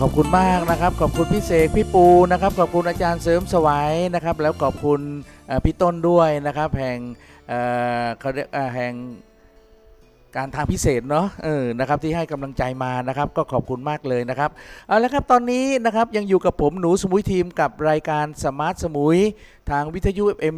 [0.00, 5.00] ขอบคุณมากนะครับ ขอบคุณพี่เสกพี่ปูนะครับ ขอบคุณอาจารย์เสริมสวัยนะครับ แล้วขอบคุณ
[5.64, 6.98] พี่ต้นด้วยนะครับแห่ง
[8.18, 8.94] เขาเรียกแห่ง
[10.36, 14.50] การทางพิเศษเนาะเออนะครับที่ให้กำลังใจมานะครับ ก็ขอบคุณมากเลยนะครับ
[14.88, 19.18] เอาละครับตอนนี้นะครับยังอยู่กับผมหนูสมุยทีมกับรายการ Smart สมุย
[19.70, 20.56] ทางวิทยุ FM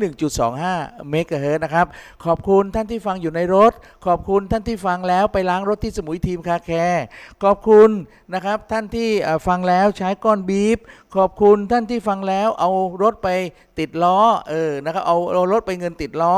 [0.00, 1.86] 101.25 เมกะเฮิรตซ์นะครับ
[2.24, 3.72] ขอบคุณท่านที่ฟังอยู่ในรถ
[4.06, 7.04] ขอบคุณท่านที่ฟังแล้วไปล้างรถที่สมุยทีมคาแคร์
[7.42, 7.90] ขอบคุณ
[8.34, 9.08] นะครับท่านที่
[9.46, 10.78] ฟังแล้วใช้ก้อนบีฟ
[11.16, 12.70] ขอบคุณท่านที่ฟังแล้วเอา
[13.02, 13.28] รถไป
[13.78, 14.18] ติดล้อ
[14.48, 16.36] เออนะครับเอาเอารถไปเงินติดล้อ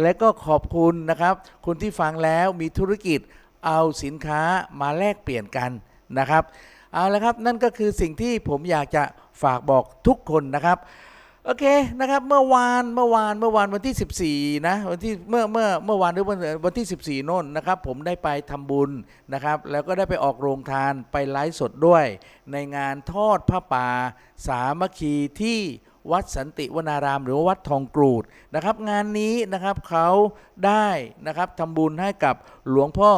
[0.00, 1.34] และก็ขอบคุณนะครับ
[1.66, 3.20] คุณที่ฟังแล้วมีธุรกิจ
[3.66, 4.42] เอาสินค้า
[4.80, 5.70] มาแลกเปลี่ยนกัน
[6.18, 6.44] นะครับ
[6.94, 9.02] เอาละครับนั่นก็คือสิ่งที่ผมอยากจะ
[9.42, 10.78] ฝากบอกทุกคนนะครับ
[11.46, 11.64] โอเค
[12.00, 18.90] นะครับเมื่อวานเมื่อวานเมื่อวานวันที่ 14นะวันที่เมื่อเมื่อเมื่อวานหรือวันวันที่ 14โน่นนะครับผมได้ไปทำบุญ
[19.32, 22.04] นะครับ แล้วก็ได้ไปออกโรงทานไปไลฟ์สดด้วย
[22.52, 23.88] ในงานทอดผ้าป่า
[24.46, 25.58] สามัคคีที่
[26.12, 28.24] วัดสันติวนาราม หรือว่าวัดทองกรูด
[28.54, 30.08] นะครับ งานนี้นะครับเขา
[30.66, 30.88] ได้
[31.26, 32.34] นะครับทำบุญให้กับ
[32.70, 33.12] หลวงพ่อ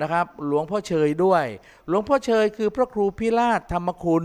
[0.00, 1.44] นะครับหลวงพ่อเชยด้วย
[1.88, 4.24] หลวงพ่อเชยคือพระครูพิราชธรรมคุณ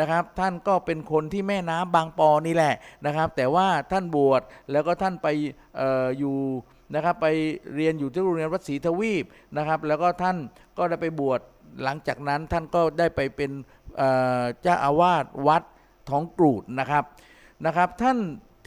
[0.00, 2.74] นะครับ ท่านก็เป็นคนที่แม่น้ำบางปอนี่แหละ
[3.06, 5.28] นะครับ แต่ว่าท่านบวชแล้วก็ท่านไป
[5.80, 6.36] อออยู่
[6.94, 7.26] นะครับไป
[7.74, 9.24] เรียนอยู่ที่โรงเรียนวัดศรีทวีป
[9.56, 10.36] นะครับ แล้วก็ท่าน
[10.78, 11.40] ก็ได้ไปบวช
[11.82, 13.50] หลังจากนั้นท่านก็ได้ไปเป็น
[14.62, 15.62] เจ้าอาวาสวัด
[16.08, 17.04] ท้องกรูดนะครับ
[17.66, 18.18] นะครับ ท่าน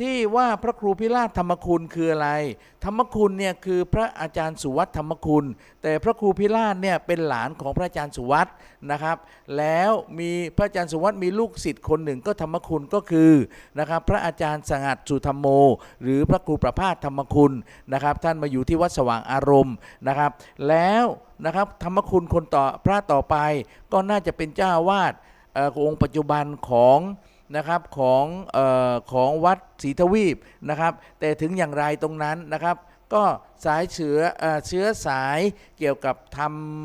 [0.02, 2.30] ที่ว่าพระครูพิราชธรรมคุณคืออะไร
[2.84, 5.46] ธรรมคุณเนี่ยคือพระอาจารย์สุวัตธรรมคุณ
[5.84, 8.48] แต่พระครูพิราชเนี่ยเป็นหลานของพระอาจารย์สุวัต
[8.92, 9.18] นะครับ
[9.58, 13.32] แล้วมีพระอาจารย์สุวัตมีลูกศิษย์คนหนึ่งก็ธรรมคุณก็คือ
[13.80, 15.48] นะครับพระอาจารย์สงัดสุธรรมโม
[16.04, 17.54] หรือพระครูประภาสธรรมคุณ
[17.94, 19.76] นะครับท่านมาอยู่ที่วัดสว่างอารมณ์
[20.08, 20.32] นะครับ
[20.68, 21.06] แล้ว
[21.46, 23.36] นะครับธรรมคุณคนต่อพระต่อไป
[23.92, 25.14] ก็น่าจะเป็นเจ้าวาส
[25.54, 27.00] เอ่อองค์ปัจจุบันของ
[27.56, 28.26] นะครับของ
[28.58, 28.60] อ
[28.92, 30.38] อของวัดศรีทวีป
[30.70, 32.78] นะครับ แต่ถึงอย่างไรตรงนั้นนะครับ
[33.14, 33.24] ก็
[33.66, 35.40] สายเชื้อเอ่อเชื้อสาย
[35.78, 36.40] เกี่ยวกับท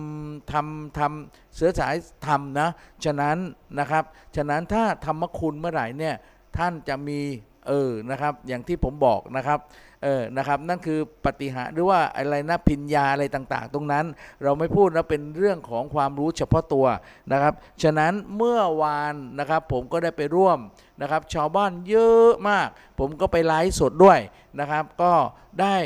[0.04, 1.94] ำทำทำเชื้อสาย
[2.26, 2.68] ธรรมนะ
[3.04, 3.38] ฉะนั้น
[3.78, 4.04] นะครับ
[4.36, 6.14] ฉะนั้นถ้าธรรมคุณเมื่อไหร่เนี่ย
[6.56, 7.20] ท่านจะมี
[7.68, 9.58] เออนะครับอย่างที่ผมบอกนะครับ
[10.04, 14.06] เออนะครับนั่นคือปฏิหารหรือว่าอะไรนะพิญญาอะไรต่างๆ ตรงนั้น
[14.42, 16.86] เราไม่พูดนะเป็นเรื่องของความรู้เฉพาะตัว
[17.32, 20.58] นะครับ ฉะนั้นเมื่อวานนะครับผมก็ได้ไปร่วม
[21.00, 24.18] นะครับชาวบ้านเยอะมาก ผมก็ไปไลฟ์สดด้วย
[24.60, 25.12] นะครับ ก็
[25.60, 25.76] ได้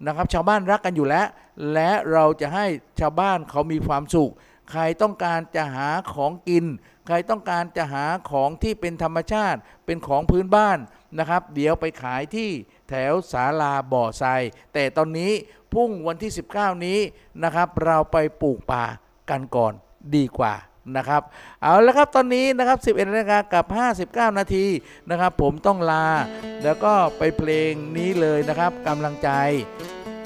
[0.06, 1.28] นะครับ ชาวบ้านรักกันอยู่แล้ว
[1.74, 2.66] และเราจะให้
[2.99, 4.32] ชาวบ้านเขามีความสุข
[4.72, 6.66] ใครต้องการจะหาของกิน
[7.08, 10.78] ใครต้องการจะหาของที่เป็นธรรมชาติ เป็นของพื้นบ้าน
[11.20, 12.49] นะครับ เดี๋ยวไปขายที่
[12.89, 14.41] แถวศาลาบ่อทราย
[14.74, 15.32] แต่ตอนนี้
[15.74, 16.99] พุ่งวันที่ 19 นี้
[17.43, 18.86] นะครับ เราไปปลูกป่า
[19.30, 19.74] กันก่อน
[20.16, 20.54] ดีกว่า
[20.97, 21.21] นะครับ
[21.61, 23.65] เอาละครับตอนนี้นะครับ 11นาฬิกากับ
[24.32, 24.65] 59 นาที
[25.09, 26.07] นะครับ ผมต้องลา
[26.63, 29.29] แล้วก็ไปเพลงนี้เลยนะครับกำลังใจ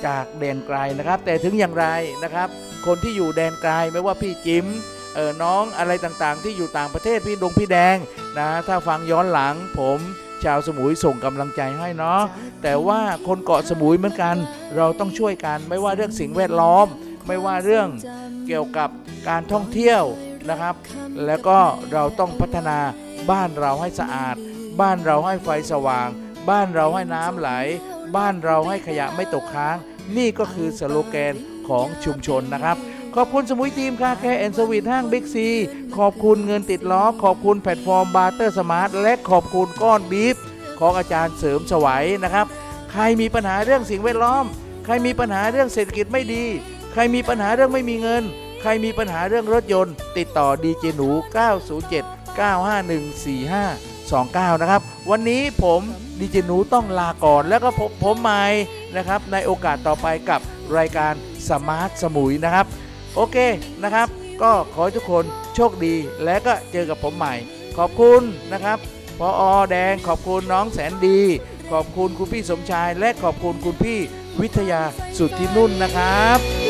[0.06, 1.86] จากแดนไกลนะครับ แต่ถึงอย่างไร
[2.24, 2.48] นะครับ
[2.86, 4.66] คนที่อยู่แดนไกลไม่ว่าพี่จิม
[5.16, 7.98] เออน้องอะไรต่างๆ ที่อยู่ต่างประเทศพี่ดงพี่แดง
[8.38, 10.00] นะถ้าฟังย้อนหลังผม
[10.44, 12.22] ชาวสมุยส่งกำลังใจให้เนาะ
[12.64, 14.36] แต่ว่าคนเกาะสมุยเหมือนกัน
[14.76, 16.88] เราต้องช่วยกันไม่ว่าเรื่องสิ่งแวดล้อม
[17.28, 17.88] ไม่ว่าเรื่อง
[18.48, 18.90] เกี่ยวกับ
[19.30, 20.04] การท่องเที่ยว
[20.50, 20.76] นะครับ
[21.26, 21.58] แล้วก็
[21.92, 22.78] เราต้องพัฒนา
[23.32, 24.36] บ้านเราให้สะอาด
[24.82, 26.10] บ้านเราให้ไฟสว่าง
[26.50, 27.50] บ้านเราให้น้ำไหล
[28.16, 29.76] บ้านเราให้ขยะไม่ตกค้าง
[30.18, 31.34] นี่ก็คือสโลแกน
[31.68, 32.78] ของชุมชนนะครับ
[33.16, 35.48] ขอบคุณสมุยทีม Car Care and Sweet ห้างบิ๊กซี
[35.98, 40.36] ขอบคุณเงินติดล้อ ขอบคุณแพลตฟอร์ม Barter Smart และขอบคุณก้อนบีฟ
[40.80, 42.46] ของอาจารย์เสริมสวัยนะครับ
[42.92, 44.46] ใครมีปัญหาเรื่องสิ่งแวดล้อม
[44.86, 46.44] ใครมีปัญหาเรื่องเศรษฐกิจไม่ดี
[46.92, 48.24] ใครมีปัญหาเรื่องไม่มีเงิน
[48.68, 51.10] ใครมีปัญหาเรื่องรถยนต์ ติดต่อดีเจหนู
[51.74, 52.96] 907 951
[54.54, 55.82] 4529 นะครับ วันนี้ผม
[56.20, 58.44] ดีเจหนูต้องลาก่อน แล้วก็พบผมใหม่
[58.96, 60.42] นะครับ ในโอกาสต่อไปกับ
[60.78, 61.14] รายการ
[61.50, 62.66] สมาร์ทสมุยนะครับ
[63.16, 63.38] โอเค
[63.84, 64.08] นะครับ
[64.42, 65.24] ก็ขอให้ทุกคน
[65.56, 67.34] โชคดีและก็เจอกับผมใหม่
[67.78, 68.22] ขอบคุณ
[68.54, 68.78] นะครับ
[69.20, 71.22] พออแดงขอบคุณน้องแสนดี
[71.72, 74.00] ขอบคุณคุณพี่สมชาย และขอบคุณคุณพี่
[74.42, 74.82] วิทยา
[75.18, 76.65] สุทธินุ่นนะครับ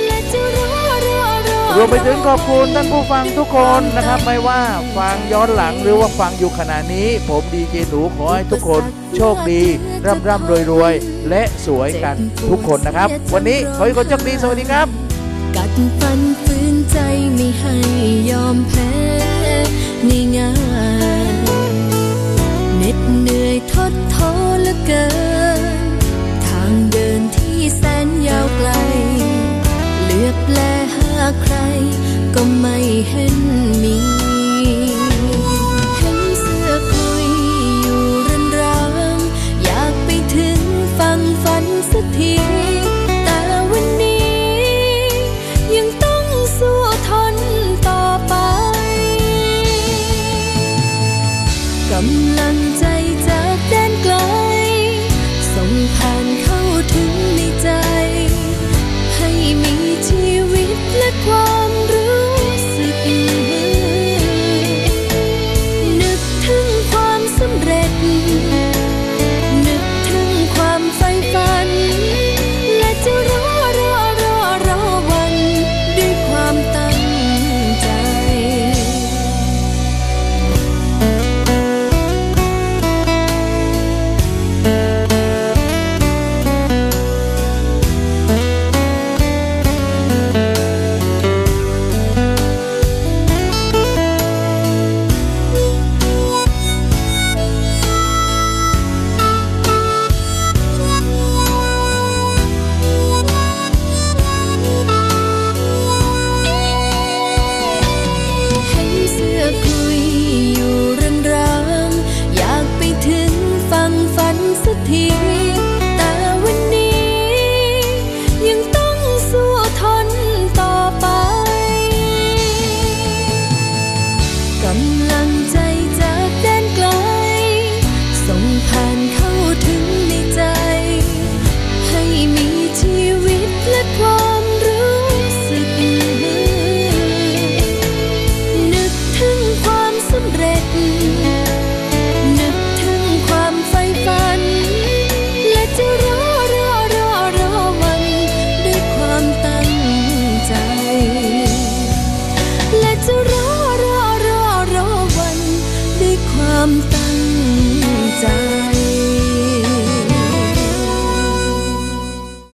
[1.75, 4.61] รวมไปถึงขอบคุณท่านผู้ฟังทุกคนนะครับ ไม่ว่า
[4.97, 8.83] ฟังย้อนหลังหรือว่าฟังอยู่ขณะนี้ ผมดีเจหนูขอให้ทุกคน
[9.15, 9.61] โชคดี
[10.05, 10.93] ร่ำร่ำรวยรวย
[11.29, 12.15] และสวยกัน
[12.49, 14.87] ทุกคนนะครับ วันนี้ขอให้คนโชคดี สวัสดีครับ
[15.55, 16.97] กัดฟันฝืนใจ
[17.35, 17.75] ไม่ให้
[18.31, 18.91] ยอมแพ้
[20.37, 20.51] ง่า
[21.29, 21.33] ย
[22.77, 24.31] เหน็ดเหนื่อยทดท้อ
[24.61, 25.07] เหลือเกิ
[25.59, 25.61] น
[26.47, 28.69] ทางเดินที่แสนยาวไกล
[30.03, 30.59] เลือบแล
[30.95, 30.97] ห
[31.41, 31.55] ใคร
[32.35, 32.77] ก็ไม่
[33.09, 33.35] เห็น
[33.83, 34.24] มี